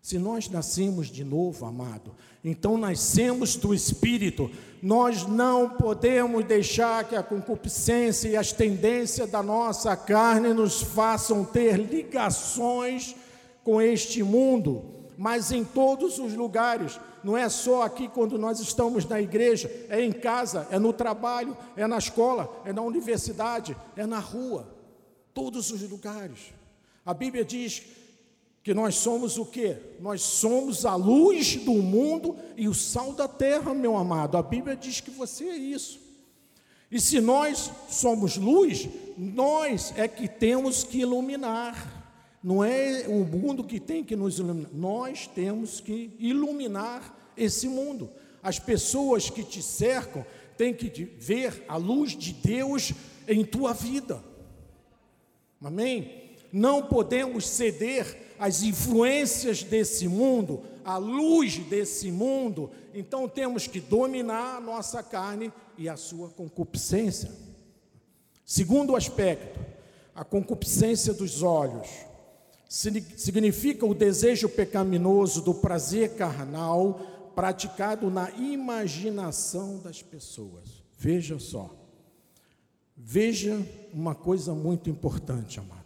[0.05, 7.15] Se nós nascemos de novo, amado, então nascemos do Espírito, nós não podemos deixar que
[7.15, 13.15] a concupiscência e as tendências da nossa carne nos façam ter ligações
[13.63, 14.85] com este mundo,
[15.17, 20.05] mas em todos os lugares, não é só aqui quando nós estamos na igreja, é
[20.05, 24.71] em casa, é no trabalho, é na escola, é na universidade, é na rua,
[25.33, 26.53] todos os lugares.
[27.03, 28.04] A Bíblia diz
[28.65, 29.77] que nós somos o que?
[29.99, 34.37] Nós somos a luz do mundo e o sal da terra, meu amado.
[34.37, 35.99] A Bíblia diz que você é isso.
[36.89, 42.39] E se nós somos luz, nós é que temos que iluminar.
[42.43, 44.71] Não é o mundo que tem que nos iluminar.
[44.73, 48.09] Nós temos que iluminar esse mundo.
[48.41, 50.25] As pessoas que te cercam
[50.57, 52.93] têm que ver a luz de Deus
[53.27, 54.23] em tua vida.
[55.61, 56.25] Amém?
[56.55, 64.57] não podemos ceder às influências desse mundo, à luz desse mundo, então temos que dominar
[64.57, 67.31] a nossa carne e a sua concupiscência.
[68.45, 69.59] Segundo aspecto,
[70.13, 71.89] a concupiscência dos olhos
[72.67, 80.83] significa o desejo pecaminoso do prazer carnal praticado na imaginação das pessoas.
[80.97, 81.73] Veja só.
[82.97, 83.61] Veja
[83.93, 85.84] uma coisa muito importante, amado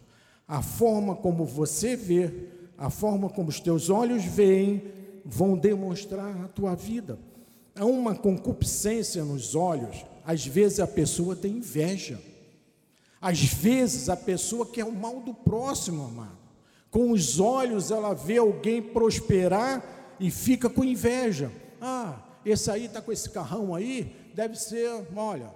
[0.50, 4.82] a forma como você vê, a forma como os teus olhos veem,
[5.24, 7.20] vão demonstrar a tua vida.
[7.72, 12.20] Há uma concupiscência nos olhos, às vezes a pessoa tem inveja,
[13.20, 16.40] às vezes a pessoa quer o mal do próximo, amado.
[16.90, 21.52] Com os olhos ela vê alguém prosperar e fica com inveja.
[21.80, 25.54] Ah, esse aí está com esse carrão aí, deve ser, olha,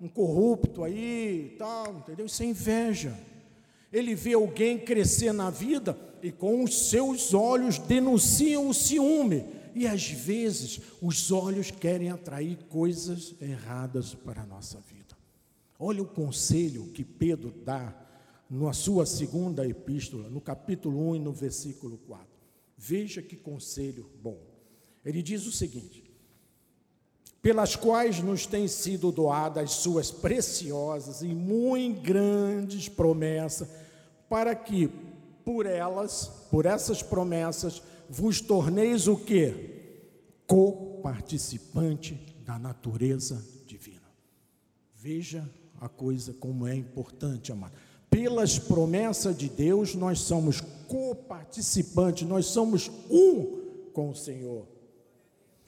[0.00, 2.26] um corrupto aí e tal, entendeu?
[2.26, 3.16] Isso é inveja.
[3.92, 9.44] Ele vê alguém crescer na vida e com os seus olhos denunciam o ciúme.
[9.74, 15.16] E às vezes os olhos querem atrair coisas erradas para a nossa vida.
[15.78, 17.94] Olha o conselho que Pedro dá
[18.48, 22.26] na sua segunda epístola, no capítulo 1 e no versículo 4.
[22.76, 24.38] Veja que conselho bom.
[25.04, 26.04] Ele diz o seguinte:
[27.40, 33.68] pelas quais nos têm sido doadas suas preciosas e muito grandes promessas,
[34.32, 34.88] para que
[35.44, 40.00] por elas, por essas promessas, vos torneis o que?
[40.46, 44.10] Co-participante da natureza divina.
[44.96, 45.46] Veja
[45.78, 47.74] a coisa como é importante, amado.
[48.08, 54.66] Pelas promessas de Deus, nós somos co-participantes, nós somos um com o Senhor,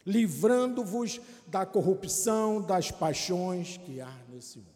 [0.06, 4.73] livrando-vos da corrupção, das paixões que há nesse mundo.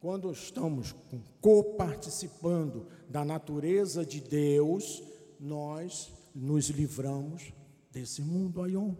[0.00, 0.94] Quando estamos
[1.40, 5.02] coparticipando da natureza de Deus,
[5.40, 7.52] nós nos livramos
[7.90, 8.94] desse mundo aion.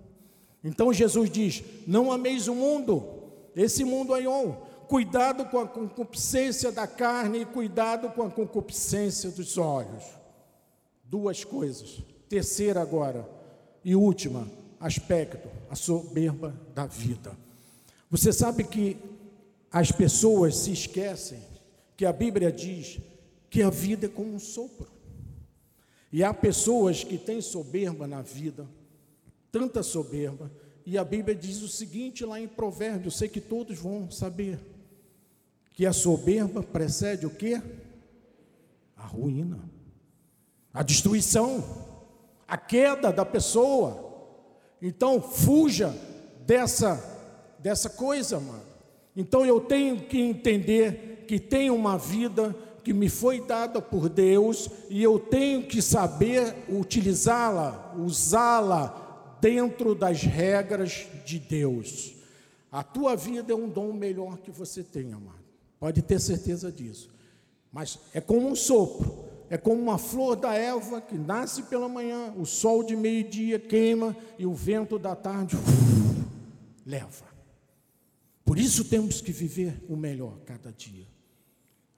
[0.63, 3.05] Então Jesus diz: Não ameis o mundo,
[3.55, 4.55] esse mundo aion.
[4.89, 10.03] Cuidado com a concupiscência da carne e cuidado com a concupiscência dos olhos.
[11.05, 12.03] Duas coisas.
[12.29, 13.29] Terceira agora
[13.85, 14.49] e última
[14.81, 17.37] aspecto, a soberba da vida.
[18.11, 18.97] Você sabe que
[19.71, 21.43] as pessoas se esquecem
[21.97, 22.99] que a Bíblia diz
[23.51, 24.89] que a vida é como um sopro.
[26.13, 28.67] E há pessoas que têm soberba na vida,
[29.53, 30.51] tanta soberba,
[30.87, 34.59] e a Bíblia diz o seguinte lá em Provérbios, sei que todos vão saber,
[35.73, 37.61] que a soberba precede o quê?
[38.97, 39.59] A ruína,
[40.73, 41.63] a destruição,
[42.47, 44.07] a queda da pessoa.
[44.81, 45.95] Então, fuja
[46.47, 47.17] dessa
[47.59, 48.68] dessa coisa, mano.
[49.19, 52.55] Então eu tenho que entender que tem uma vida
[52.85, 60.23] que me foi dada por Deus e eu tenho que saber utilizá-la, usá-la dentro das
[60.23, 62.15] regras de Deus.
[62.71, 65.43] A tua vida é um dom melhor que você tem, amado.
[65.81, 67.11] Pode ter certeza disso.
[67.73, 72.33] Mas é como um sopro, é como uma flor da erva que nasce pela manhã,
[72.37, 76.25] o sol de meio-dia queima e o vento da tarde uf,
[76.87, 77.38] leva.
[78.49, 81.07] Por isso temos que viver o melhor cada dia.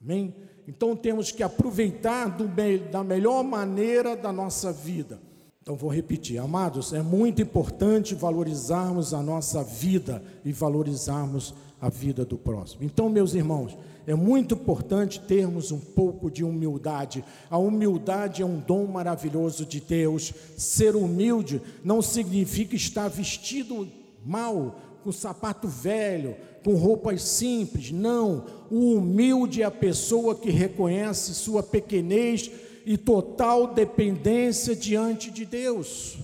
[0.03, 0.35] Amém?
[0.67, 2.45] Então temos que aproveitar do,
[2.91, 5.17] da melhor maneira da nossa vida.
[5.61, 12.25] Então vou repetir, amados, é muito importante valorizarmos a nossa vida e valorizarmos a vida
[12.25, 12.83] do próximo.
[12.83, 17.23] Então, meus irmãos, é muito importante termos um pouco de humildade.
[17.49, 20.33] A humildade é um dom maravilhoso de Deus.
[20.57, 23.87] Ser humilde não significa estar vestido
[24.25, 27.91] mal, com sapato velho, com roupas simples.
[27.91, 32.51] Não, o humilde é a pessoa que reconhece sua pequenez
[32.85, 36.17] e total dependência diante de Deus.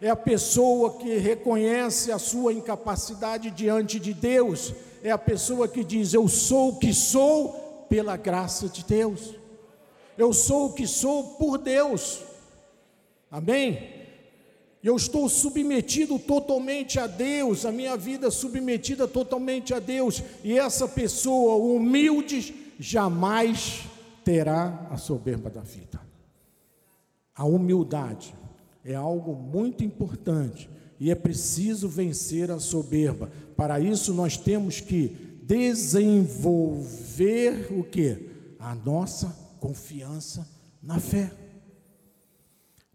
[0.00, 4.72] É a pessoa que reconhece a sua incapacidade diante de Deus.
[5.02, 9.34] É a pessoa que diz: Eu sou o que sou pela graça de Deus.
[10.16, 12.22] Eu sou o que sou por Deus.
[13.30, 13.99] Amém?
[14.82, 20.88] Eu estou submetido totalmente a Deus, a minha vida submetida totalmente a Deus, e essa
[20.88, 23.82] pessoa humilde jamais
[24.24, 26.00] terá a soberba da vida.
[27.34, 28.34] A humildade
[28.84, 33.30] é algo muito importante e é preciso vencer a soberba.
[33.56, 36.86] Para isso nós temos que desenvolver
[37.70, 38.30] o que?
[38.58, 40.46] A nossa confiança
[40.82, 41.30] na fé.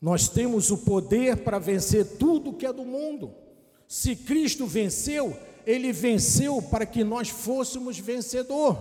[0.06, 3.34] Nós temos o poder para vencer tudo que é do mundo.
[3.88, 8.78] Se Cristo venceu, ele venceu para que nós fôssemos vencedor.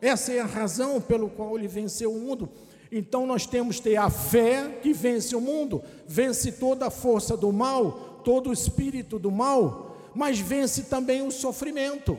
[0.00, 2.48] Essa é a razão pelo qual ele venceu o mundo.
[2.90, 7.36] Então nós temos que ter a fé que vence o mundo, vence toda a força
[7.36, 12.18] do mal, todo o espírito do mal, mas vence também o sofrimento.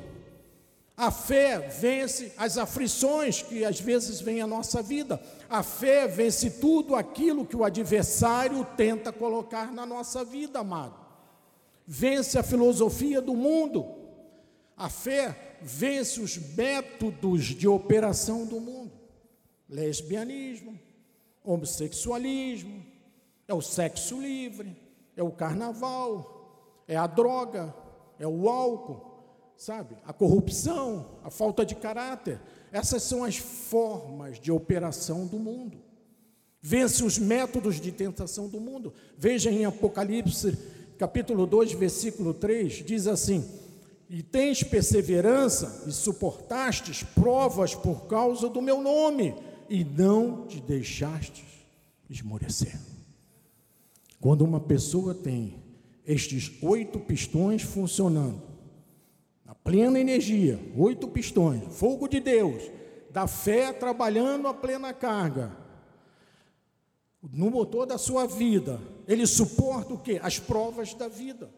[0.95, 5.19] A fé vence as aflições que às vezes vêm à nossa vida.
[5.49, 10.95] A fé vence tudo aquilo que o adversário tenta colocar na nossa vida, amado.
[11.85, 13.85] Vence a filosofia do mundo.
[14.77, 18.91] A fé vence os métodos de operação do mundo.
[19.67, 20.79] Lesbianismo,
[21.43, 22.85] homossexualismo,
[23.47, 24.77] é o sexo livre,
[25.17, 27.73] é o carnaval, é a droga,
[28.19, 29.12] é o álcool
[29.57, 29.95] sabe?
[30.05, 32.39] A corrupção, a falta de caráter.
[32.71, 35.77] Essas são as formas de operação do mundo.
[36.61, 38.93] Vence os métodos de tentação do mundo.
[39.17, 40.57] Veja em Apocalipse,
[40.97, 43.43] capítulo 2, versículo 3, diz assim:
[44.09, 49.35] E tens perseverança e suportastes provas por causa do meu nome,
[49.69, 51.45] e não te deixastes
[52.09, 52.79] esmorecer.
[54.21, 55.61] Quando uma pessoa tem
[56.05, 58.52] estes oito pistões funcionando,
[59.63, 62.63] plena energia, oito pistões, fogo de Deus,
[63.09, 65.55] da fé trabalhando a plena carga,
[67.31, 70.17] no motor da sua vida, ele suporta o que?
[70.17, 71.49] As provas da vida.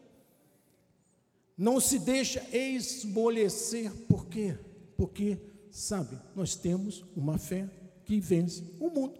[1.56, 4.56] Não se deixa esmorecer, por quê?
[4.96, 5.38] Porque,
[5.70, 7.68] sabe, nós temos uma fé
[8.04, 9.18] que vence o mundo.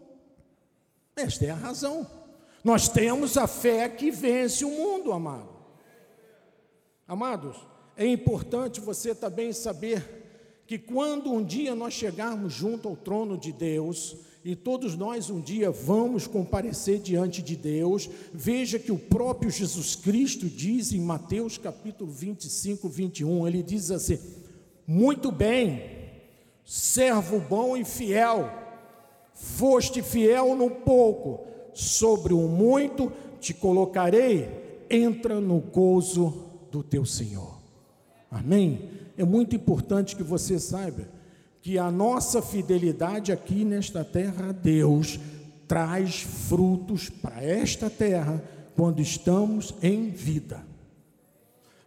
[1.17, 2.09] Esta é a razão.
[2.63, 5.49] Nós temos a fé que vence o mundo, amado.
[7.09, 7.57] Amados,
[7.97, 10.25] é importante você também saber
[10.67, 15.41] que quando um dia nós chegarmos junto ao trono de Deus, e todos nós um
[15.41, 21.59] dia vamos comparecer diante de Deus, veja que o próprio Jesus Cristo diz em Mateus
[21.59, 24.19] capítulo 25, 21, ele diz assim:
[24.87, 25.83] Muito bem,
[26.65, 28.49] servo bom e fiel,
[29.35, 34.49] foste fiel no pouco, sobre o muito te colocarei,
[34.89, 36.33] entra no gozo
[36.71, 37.56] do teu Senhor.
[38.31, 38.97] Amém?
[39.17, 41.09] é muito importante que você saiba
[41.63, 45.19] que a nossa fidelidade aqui nesta terra a Deus
[45.67, 48.43] traz frutos para esta terra
[48.77, 50.65] quando estamos em vida.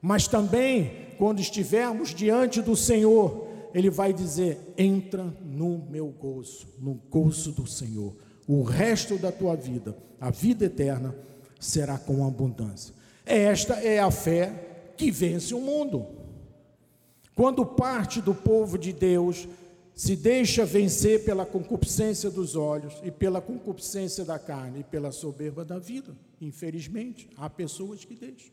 [0.02, 6.96] Mas também quando estivermos diante do Senhor, Ele vai dizer: entra no meu gozo, no
[7.10, 8.16] gozo do Senhor.
[8.48, 11.16] O resto da tua vida, a vida eterna,
[11.60, 12.94] será com abundância.
[13.26, 16.18] Esta é a fé que vence o mundo.
[17.40, 19.48] Quando parte do povo de Deus
[19.96, 25.64] se deixa vencer pela concupiscência dos olhos e pela concupiscência da carne e pela soberba
[25.64, 28.52] da vida, infelizmente, há pessoas que deixam.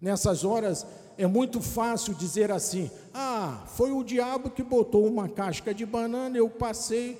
[0.00, 0.84] Nessas horas
[1.16, 6.36] é muito fácil dizer assim: ah, foi o diabo que botou uma casca de banana,
[6.36, 7.16] eu passei,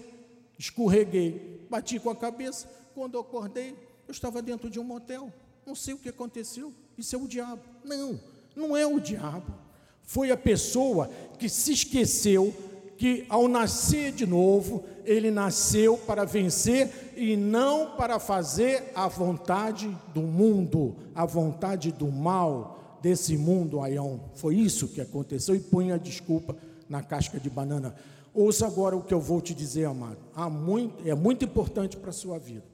[0.59, 2.69] escorreguei, bati com a cabeça.
[2.97, 3.77] Quando eu acordei,
[4.09, 5.33] eu estava dentro de um motel.
[5.65, 6.73] Não sei o que aconteceu.
[6.99, 7.63] Isso é o diabo.
[7.85, 8.19] Não,
[8.57, 9.63] não é o diabo.
[10.05, 12.55] Foi a pessoa que se esqueceu
[12.97, 19.95] que ao nascer de novo, ele nasceu para vencer e não para fazer a vontade
[20.15, 24.19] do mundo, a vontade do mal desse mundo, Aion.
[24.35, 26.57] Foi isso que aconteceu e põe a desculpa
[26.89, 27.95] na casca de banana.
[28.33, 30.19] Ouça agora o que eu vou te dizer, amado.
[30.51, 32.65] Muito, é muito importante para a sua vida.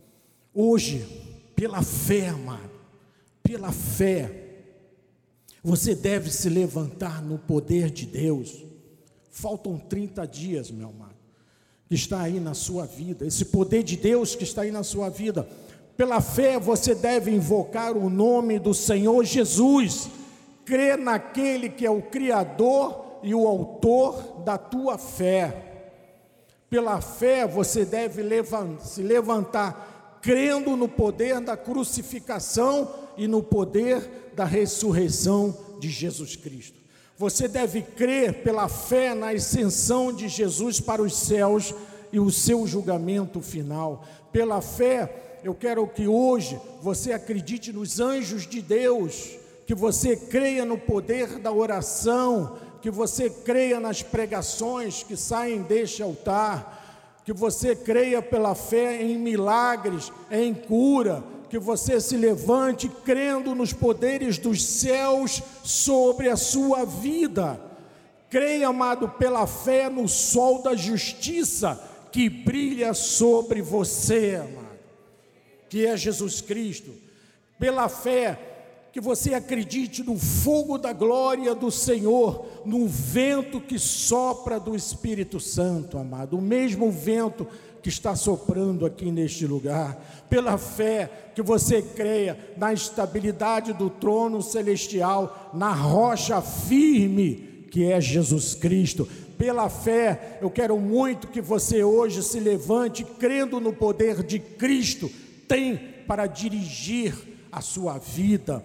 [0.55, 1.07] Hoje,
[1.55, 2.71] pela fé, amado,
[3.43, 4.40] pela fé,
[5.63, 8.65] você deve se levantar no poder de Deus.
[9.31, 11.15] Faltam 30 dias, meu amado,
[11.89, 15.09] que está aí na sua vida, esse poder de Deus que está aí na sua
[15.09, 15.49] vida.
[15.97, 20.09] Pela fé você deve invocar o nome do Senhor Jesus,
[20.65, 25.67] crer naquele que é o Criador e o Autor da tua fé.
[26.71, 28.23] Pela fé você deve
[28.81, 36.81] se levantar crendo no poder da crucificação e no poder da ressurreição de Jesus Cristo.
[37.19, 41.75] Você deve crer pela fé na ascensão de Jesus para os céus
[42.11, 44.03] e o seu julgamento final.
[44.33, 49.37] Pela fé, eu quero que hoje você acredite nos anjos de Deus,
[49.67, 56.03] que você creia no poder da oração, que você creia nas pregações que saem deste
[56.03, 63.57] altar, que você creia pela fé em milagres, em cura, que você se levante crendo
[63.57, 67.61] nos poderes dos céus sobre a sua vida.
[68.31, 71.79] Creia, amado, pela fé no sol da justiça
[72.13, 74.79] que brilha sobre você, amado,
[75.69, 76.93] que é Jesus Cristo.
[77.59, 78.39] Pela fé,
[78.93, 85.41] que você acredite no fogo da glória do Senhor, no vento que sopra do Espírito
[85.41, 87.47] Santo, amado, o mesmo vento
[87.83, 94.41] que está soprando aqui neste lugar, pela fé que você creia na estabilidade do trono
[94.41, 99.09] celestial, na rocha firme que é Jesus Cristo.
[99.37, 105.11] Pela fé, eu quero muito que você hoje se levante crendo no poder de Cristo,
[105.49, 105.77] tem
[106.07, 107.15] para dirigir
[107.51, 108.63] a sua vida.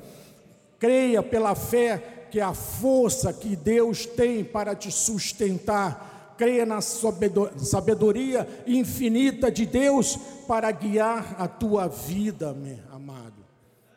[0.77, 8.47] Creia pela fé que a força que Deus tem para te sustentar creia na sabedoria
[8.67, 10.17] infinita de Deus
[10.47, 13.45] para guiar a tua vida, meu amado.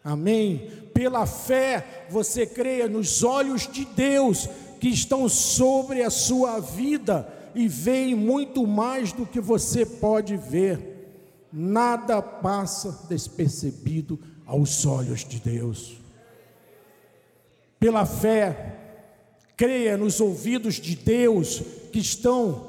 [0.02, 0.70] Amém.
[0.94, 4.48] Pela fé, você creia nos olhos de Deus
[4.80, 10.96] que estão sobre a sua vida e veem muito mais do que você pode ver.
[11.52, 15.98] Nada passa despercebido aos olhos de Deus.
[17.78, 18.77] Pela fé,
[19.58, 22.68] creia nos ouvidos de Deus que estão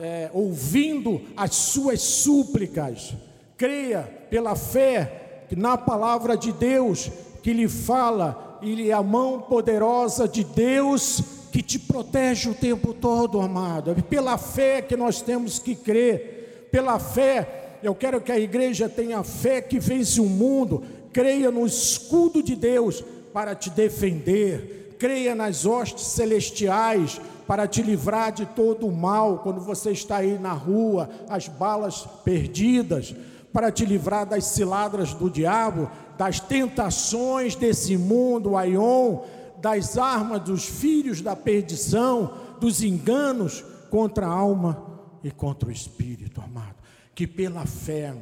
[0.00, 3.12] é, ouvindo as suas súplicas.
[3.58, 7.10] Creia pela fé na palavra de Deus
[7.42, 11.20] que lhe fala e é a mão poderosa de Deus
[11.50, 13.90] que te protege o tempo todo, amado.
[13.90, 16.68] É pela fé que nós temos que crer.
[16.70, 20.84] Pela fé, eu quero que a igreja tenha fé que vence o mundo.
[21.12, 23.02] Creia no escudo de Deus
[23.32, 24.79] para te defender.
[25.00, 30.38] Creia nas hostes celestiais para te livrar de todo o mal quando você está aí
[30.38, 33.14] na rua, as balas perdidas,
[33.50, 39.22] para te livrar das ciladas do diabo, das tentações desse mundo, Aion,
[39.58, 46.42] das armas dos filhos da perdição, dos enganos contra a alma e contra o espírito,
[46.42, 46.76] amado.
[47.14, 48.14] Que pela fé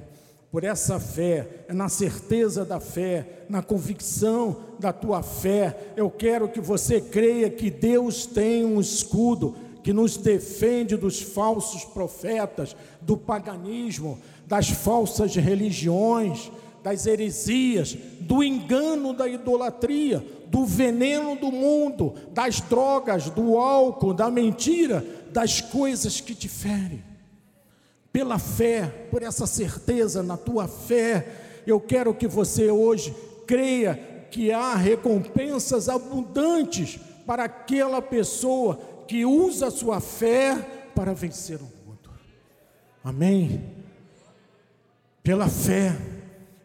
[0.50, 5.92] por essa fé, é na certeza da fé, na convicção da tua fé.
[5.96, 11.84] Eu quero que você creia que Deus tem um escudo que nos defende dos falsos
[11.84, 16.50] profetas, do paganismo, das falsas religiões,
[16.82, 24.30] das heresias, do engano da idolatria, do veneno do mundo, das drogas, do álcool, da
[24.30, 27.07] mentira, das coisas que te ferem.
[28.18, 33.14] Pela fé, por essa certeza na tua fé, eu quero que você hoje
[33.46, 33.94] creia
[34.28, 40.56] que há recompensas abundantes para aquela pessoa que usa a sua fé
[40.96, 42.10] para vencer o mundo.
[43.04, 43.62] Amém?
[45.22, 45.96] Pela fé,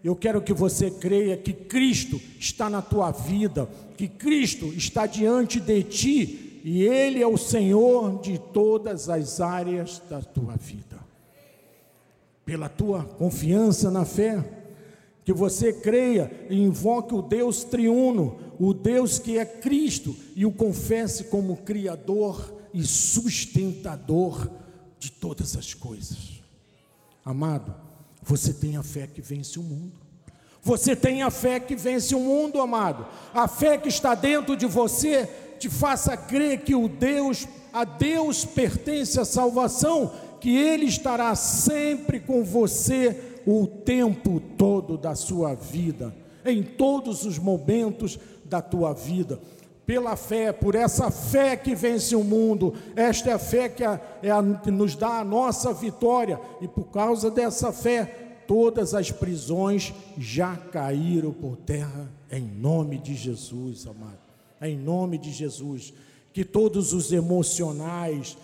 [0.03, 5.59] eu quero que você creia que Cristo está na tua vida, que Cristo está diante
[5.59, 10.92] de ti e Ele é o Senhor de todas as áreas da tua vida.
[12.45, 14.43] Pela tua confiança na fé,
[15.23, 20.51] que você creia e invoque o Deus triuno, o Deus que é Cristo, e o
[20.51, 24.49] confesse como Criador e sustentador
[24.99, 26.41] de todas as coisas.
[27.23, 27.73] Amado,
[28.21, 30.03] você tem a fé que vence o mundo.
[30.61, 33.05] Você tem a fé que vence o mundo, amado.
[33.33, 35.29] A fé que está dentro de você
[35.59, 40.13] te faça crer que o Deus, a Deus pertence a salvação,
[40.43, 46.13] que Ele estará sempre com você o tempo todo da sua vida,
[46.43, 49.39] em todos os momentos da tua vida.
[49.85, 53.87] Pela fé, por essa fé que vence o mundo, esta é a fé que, é
[54.29, 59.93] a, que nos dá a nossa vitória, e por causa dessa fé, todas as prisões
[60.17, 64.19] já caíram por terra, em nome de Jesus, amado.
[64.61, 65.93] Em nome de Jesus.
[66.33, 68.35] Que todos os emocionais,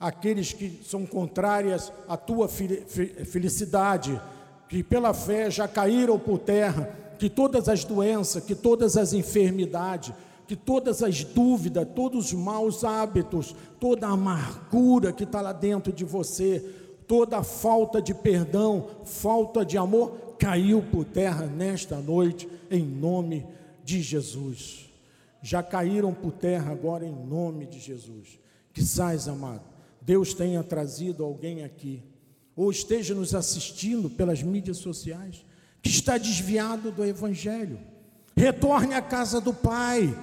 [0.00, 4.18] aqueles que são contrárias à tua felicidade,
[4.66, 10.14] que pela fé já caíram por terra, que todas as doenças, que todas as enfermidades,
[10.46, 15.92] que todas as dúvidas, todos os maus hábitos, toda a amargura que está lá dentro
[15.92, 16.64] de você,
[17.06, 23.46] toda a falta de perdão, falta de amor, caiu por terra nesta noite, em nome
[23.84, 24.90] de Jesus.
[25.42, 28.38] Já caíram por terra agora em nome de Jesus.
[28.72, 29.69] Que sais, amado,
[30.00, 32.02] Deus tenha trazido alguém aqui,
[32.56, 35.44] ou esteja nos assistindo pelas mídias sociais,
[35.82, 37.78] que está desviado do Evangelho.
[38.36, 40.16] Retorne à casa do Pai.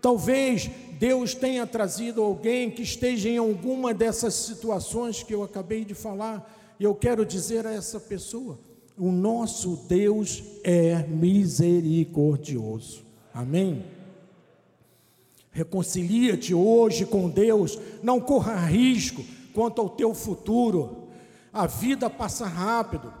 [0.00, 5.94] Talvez Deus tenha trazido alguém que esteja em alguma dessas situações que eu acabei de
[5.94, 8.58] falar, e eu quero dizer a essa pessoa:
[8.96, 13.02] o nosso Deus é misericordioso.
[13.32, 13.84] Amém?
[15.50, 21.08] Reconcilia-te hoje com Deus, não corra risco quanto ao teu futuro.
[21.52, 23.12] A vida passa rápido.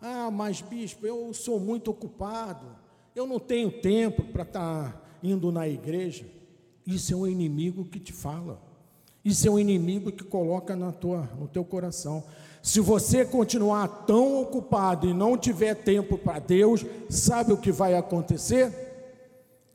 [0.00, 2.66] Ah, mas bispo, eu sou muito ocupado.
[3.14, 6.26] Eu não tenho tempo para estar tá indo na igreja.
[6.86, 8.60] Isso é um inimigo que te fala.
[9.24, 12.24] Isso é um inimigo que coloca na tua, no teu coração.
[12.62, 17.94] Se você continuar tão ocupado e não tiver tempo para Deus, sabe o que vai
[17.94, 18.83] acontecer?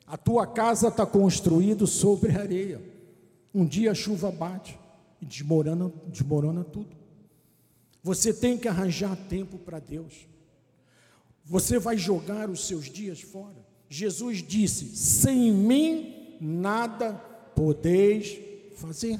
[0.09, 2.81] A tua casa está construída sobre areia.
[3.53, 4.77] Um dia a chuva bate
[5.21, 6.97] e desmorona, desmorona tudo.
[8.01, 10.27] Você tem que arranjar tempo para Deus.
[11.45, 13.63] Você vai jogar os seus dias fora.
[13.87, 17.13] Jesus disse: Sem mim nada
[17.55, 18.35] podeis
[18.77, 19.19] fazer.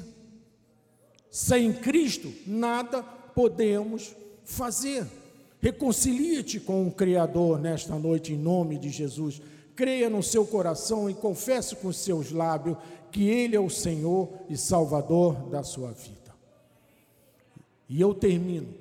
[1.30, 5.06] Sem Cristo nada podemos fazer.
[5.60, 9.40] Reconcilie-te com o Criador nesta noite, em nome de Jesus
[9.80, 12.76] creia no seu coração e confesse com seus lábios
[13.10, 16.34] que Ele é o Senhor e Salvador da sua vida.
[17.88, 18.74] E eu termino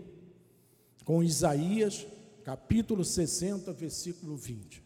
[1.06, 2.06] com Isaías,
[2.44, 4.84] capítulo 60, versículo 20.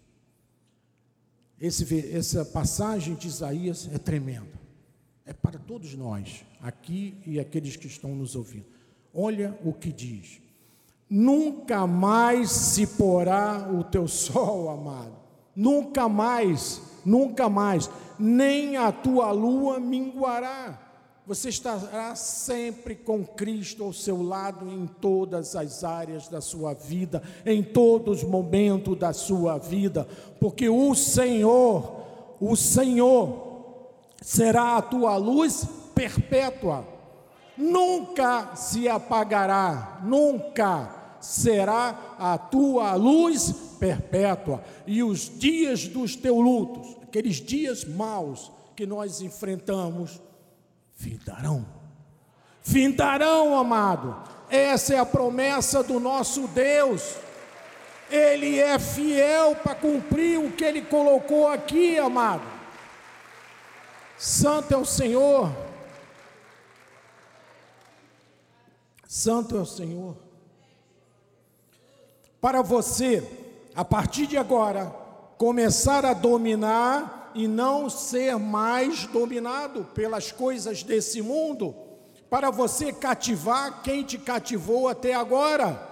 [1.59, 4.61] Esse, essa passagem de Isaías é tremenda.
[5.25, 8.67] É para todos nós, aqui e aqueles que estão nos ouvindo.
[9.11, 10.39] Olha o que diz:
[11.09, 15.22] Nunca mais se porá o teu sol, amado
[15.55, 20.79] Nunca mais, nunca mais, nem a tua lua minguará.
[21.25, 27.23] Você estará sempre com Cristo ao seu lado em todas as áreas da sua vida,
[27.45, 30.05] em todos os momentos da sua vida,
[30.37, 32.03] porque o Senhor,
[32.41, 33.53] o Senhor,
[34.21, 36.85] será a tua luz perpétua,
[37.57, 46.95] nunca se apagará, nunca será a tua luz perpétua, e os dias dos teus lutos,
[47.03, 50.21] aqueles dias maus que nós enfrentamos,
[50.95, 51.65] findarão.
[52.61, 54.23] Findarão, amado.
[54.49, 57.17] Essa é a promessa do nosso Deus.
[58.09, 62.47] Ele é fiel para cumprir o que ele colocou aqui, amado.
[64.17, 65.53] Santo é o Senhor.
[69.05, 70.23] Santo é o Senhor
[72.43, 73.42] para você
[73.75, 74.85] a partir de agora,
[75.37, 81.75] começar a dominar e não ser mais dominado pelas coisas desse mundo,
[82.29, 85.89] para você cativar quem te cativou até agora.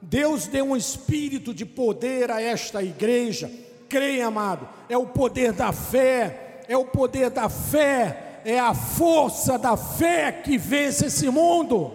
[0.00, 3.50] Deus deu um espírito de poder a esta igreja.
[3.88, 9.58] Creia, amado, é o poder da fé, é o poder da fé, é a força
[9.58, 11.92] da fé que vence esse mundo.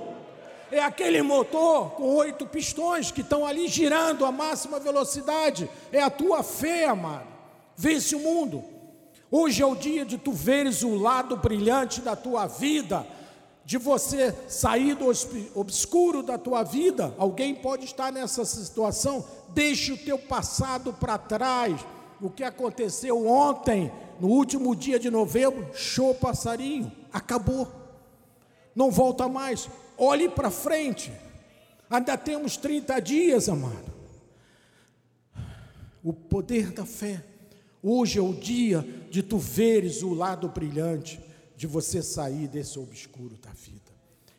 [0.73, 5.69] É aquele motor com oito pistões que estão ali girando a máxima velocidade.
[5.91, 7.27] É a tua fé, amado.
[7.77, 8.63] Vence o mundo.
[9.29, 13.05] Hoje é o dia de tu veres o lado brilhante da tua vida
[13.63, 15.05] de você sair do
[15.53, 17.13] obscuro da tua vida.
[17.19, 19.23] Alguém pode estar nessa situação.
[19.49, 21.85] Deixe o teu passado para trás.
[22.19, 27.67] O que aconteceu ontem, no último dia de novembro, show passarinho, acabou.
[28.75, 29.69] Não volta mais.
[29.97, 31.11] Olhe para frente.
[31.89, 33.93] Ainda temos 30 dias, amado.
[36.03, 37.23] O poder da fé.
[37.81, 41.19] Hoje é o dia de tu veres o lado brilhante
[41.55, 43.91] de você sair desse obscuro da vida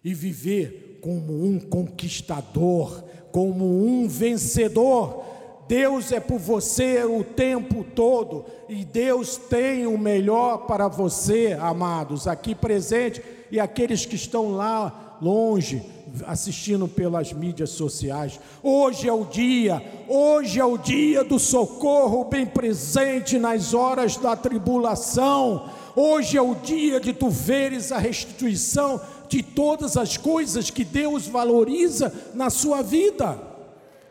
[0.02, 5.24] e viver como um conquistador, como um vencedor.
[5.66, 12.26] Deus é por você o tempo todo e Deus tem o melhor para você, amados,
[12.26, 15.82] aqui presente e aqueles que estão lá longe
[16.26, 18.38] assistindo pelas mídias sociais.
[18.62, 24.36] Hoje é o dia, hoje é o dia do socorro bem presente nas horas da
[24.36, 25.68] tribulação.
[25.96, 31.26] Hoje é o dia de tu veres a restituição de todas as coisas que Deus
[31.26, 33.38] valoriza na sua vida,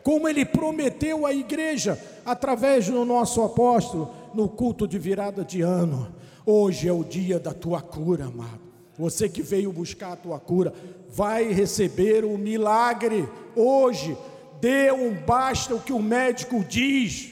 [0.02, 6.14] como Ele prometeu à igreja através do nosso apóstolo no culto de virada de ano.
[6.44, 8.73] Hoje é o dia da tua cura, amado.
[8.98, 10.72] Você que veio buscar a tua cura,
[11.08, 14.16] vai receber o milagre hoje.
[14.60, 17.30] Dê um basta o que o médico diz.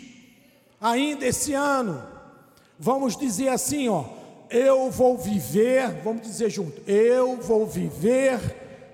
[0.80, 2.02] Ainda esse ano,
[2.78, 4.04] vamos dizer assim, ó,
[4.50, 8.40] eu vou viver, vamos dizer junto, eu vou viver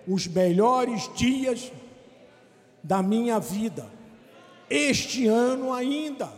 [0.07, 1.73] os melhores dias
[2.83, 3.87] da minha vida,
[4.71, 6.33] este ano ainda,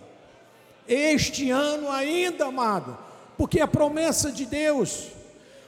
[0.88, 2.96] este ano ainda, amado,
[3.36, 5.08] porque a promessa de Deus,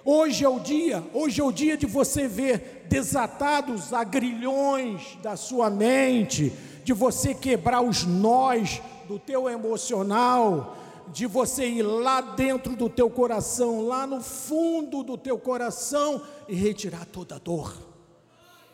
[0.04, 5.70] hoje é o dia, hoje é o dia de você ver desatados agrilhões da sua
[5.70, 6.52] mente,
[6.84, 10.76] de você quebrar os nós do teu emocional,
[11.12, 16.54] de você ir lá dentro do teu coração, lá no fundo do teu coração e
[16.54, 17.74] retirar toda a dor,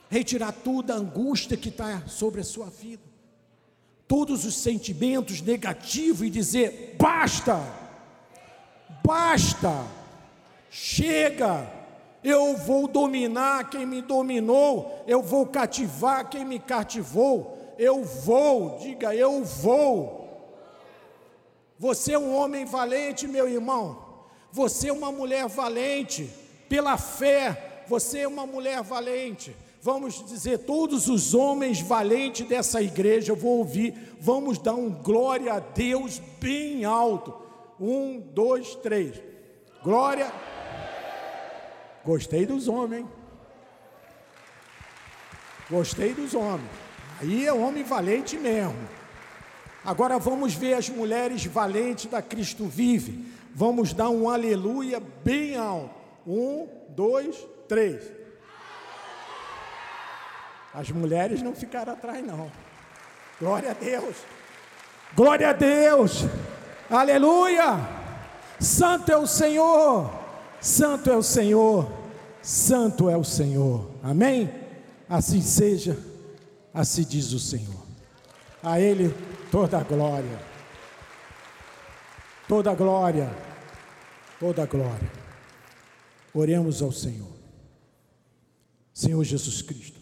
[0.09, 3.03] retirar toda a angústia que está sobre a sua vida,
[4.07, 7.61] todos os sentimentos negativos e dizer: basta,
[9.05, 9.85] basta,
[10.71, 11.67] chega.
[12.23, 19.15] Eu vou dominar quem me dominou, eu vou cativar quem me cativou, eu vou, diga
[19.15, 20.19] eu vou
[21.79, 24.05] você é um homem valente, meu irmão.
[24.51, 26.29] Você é uma mulher valente.
[26.69, 29.55] Pela fé, você é uma mulher valente.
[29.81, 35.53] Vamos dizer, todos os homens valentes dessa igreja, eu vou ouvir, vamos dar um glória
[35.53, 37.33] a Deus bem alto.
[37.81, 39.23] Um, dois, três.
[39.85, 40.33] Glória.
[42.09, 43.07] Gostei dos homens.
[45.69, 46.71] Gostei dos homens.
[47.21, 48.79] Aí é homem valente mesmo.
[49.85, 53.31] Agora vamos ver as mulheres valentes da Cristo Vive.
[53.55, 55.95] Vamos dar um aleluia bem alto.
[56.27, 58.03] Um, dois, três.
[60.73, 62.51] As mulheres não ficaram atrás, não.
[63.39, 64.17] Glória a Deus.
[65.15, 66.25] Glória a Deus.
[66.89, 67.87] Aleluia.
[68.59, 70.11] Santo é o Senhor.
[70.59, 71.98] Santo é o Senhor.
[72.49, 73.91] Santo é o Senhor.
[74.03, 74.51] Amém?
[75.07, 75.99] Assim seja.
[76.73, 77.87] Assim diz o Senhor.
[78.63, 79.15] A Ele
[79.51, 80.41] toda a glória,
[82.49, 83.31] toda a glória,
[84.41, 85.13] toda a glória.
[86.33, 87.37] Oremos ao Senhor.
[88.95, 90.01] Senhor Jesus Cristo,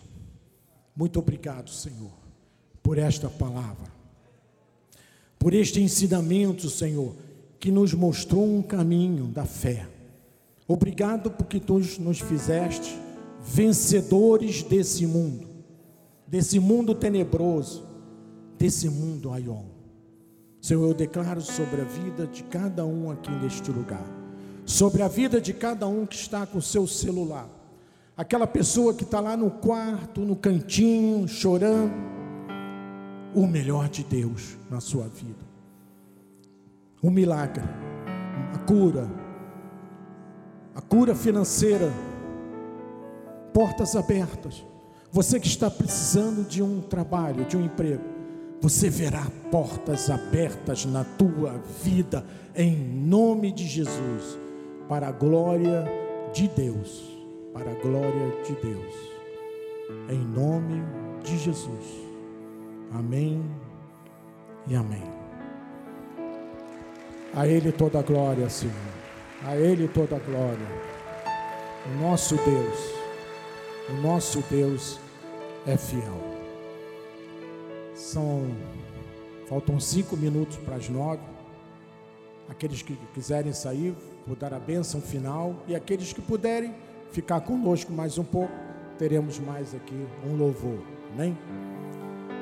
[0.95, 2.13] muito obrigado, Senhor,
[2.81, 3.93] por esta palavra,
[5.37, 7.13] por este ensinamento, Senhor,
[7.59, 9.96] que nos mostrou um caminho da fé.
[10.69, 12.99] Obrigado porque tu nos fizeste
[13.41, 15.47] vencedores desse mundo,
[16.27, 17.87] desse mundo tenebroso,
[18.59, 19.65] desse mundo, Aion.
[20.61, 24.05] Senhor, eu declaro sobre a vida de cada um aqui neste lugar,
[24.65, 27.49] sobre a vida de cada um que está com o seu celular,
[28.17, 31.93] aquela pessoa que está lá no quarto, no cantinho, chorando,
[33.33, 35.47] o melhor de Deus na sua vida,
[37.01, 37.63] o milagre,
[38.53, 39.09] a cura,
[40.77, 41.91] a cura financeira,
[43.55, 44.63] portas abertas.
[45.11, 48.05] Você que está precisando de um trabalho, de um emprego,
[48.61, 52.25] Você verá portas abertas na tua vida,
[52.55, 54.39] em nome de Jesus,
[54.89, 55.85] para a glória
[56.33, 57.05] de Deus.
[57.53, 58.95] Para a glória de Deus.
[60.11, 60.83] Em nome
[61.23, 61.85] de Jesus.
[62.93, 63.45] Amém
[64.67, 65.05] e amém.
[67.35, 68.96] A Ele toda a glória, Senhor.
[69.47, 70.67] A Ele toda a glória.
[71.87, 72.79] O nosso Deus,
[73.89, 74.99] o nosso Deus
[75.65, 76.21] é fiel.
[77.95, 78.51] São,
[79.49, 81.23] faltam cinco minutos para as nove.
[82.49, 83.95] Aqueles que quiserem sair,
[84.27, 85.55] vou dar a bênção final.
[85.69, 86.75] E aqueles que puderem
[87.13, 88.53] ficar conosco mais um pouco,
[88.99, 90.81] teremos mais aqui um louvor.
[91.13, 91.39] Amém?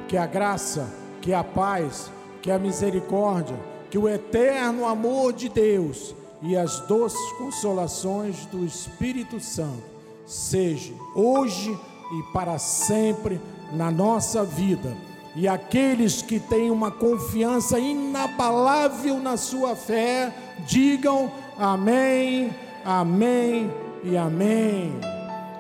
[0.09, 0.89] Que a graça,
[1.21, 3.57] que a paz, que a misericórdia,
[3.91, 9.83] que o eterno amor de Deus e as doces consolações do Espírito Santo
[10.27, 11.77] seja hoje
[12.13, 13.41] e para sempre
[13.73, 14.95] na nossa vida.
[15.35, 20.33] E aqueles que têm uma confiança inabalável na sua fé,
[20.67, 23.71] digam amém, amém
[24.05, 24.93] e amém.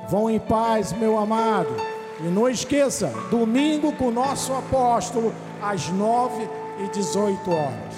[0.08, 1.74] Vão em paz, meu amado.
[2.20, 6.48] E não esqueça, domingo com o nosso apóstolo, às nove
[6.84, 7.94] e dezoito horas.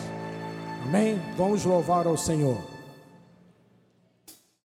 [0.84, 1.20] Amém?
[1.36, 2.75] Vamos louvar ao Senhor.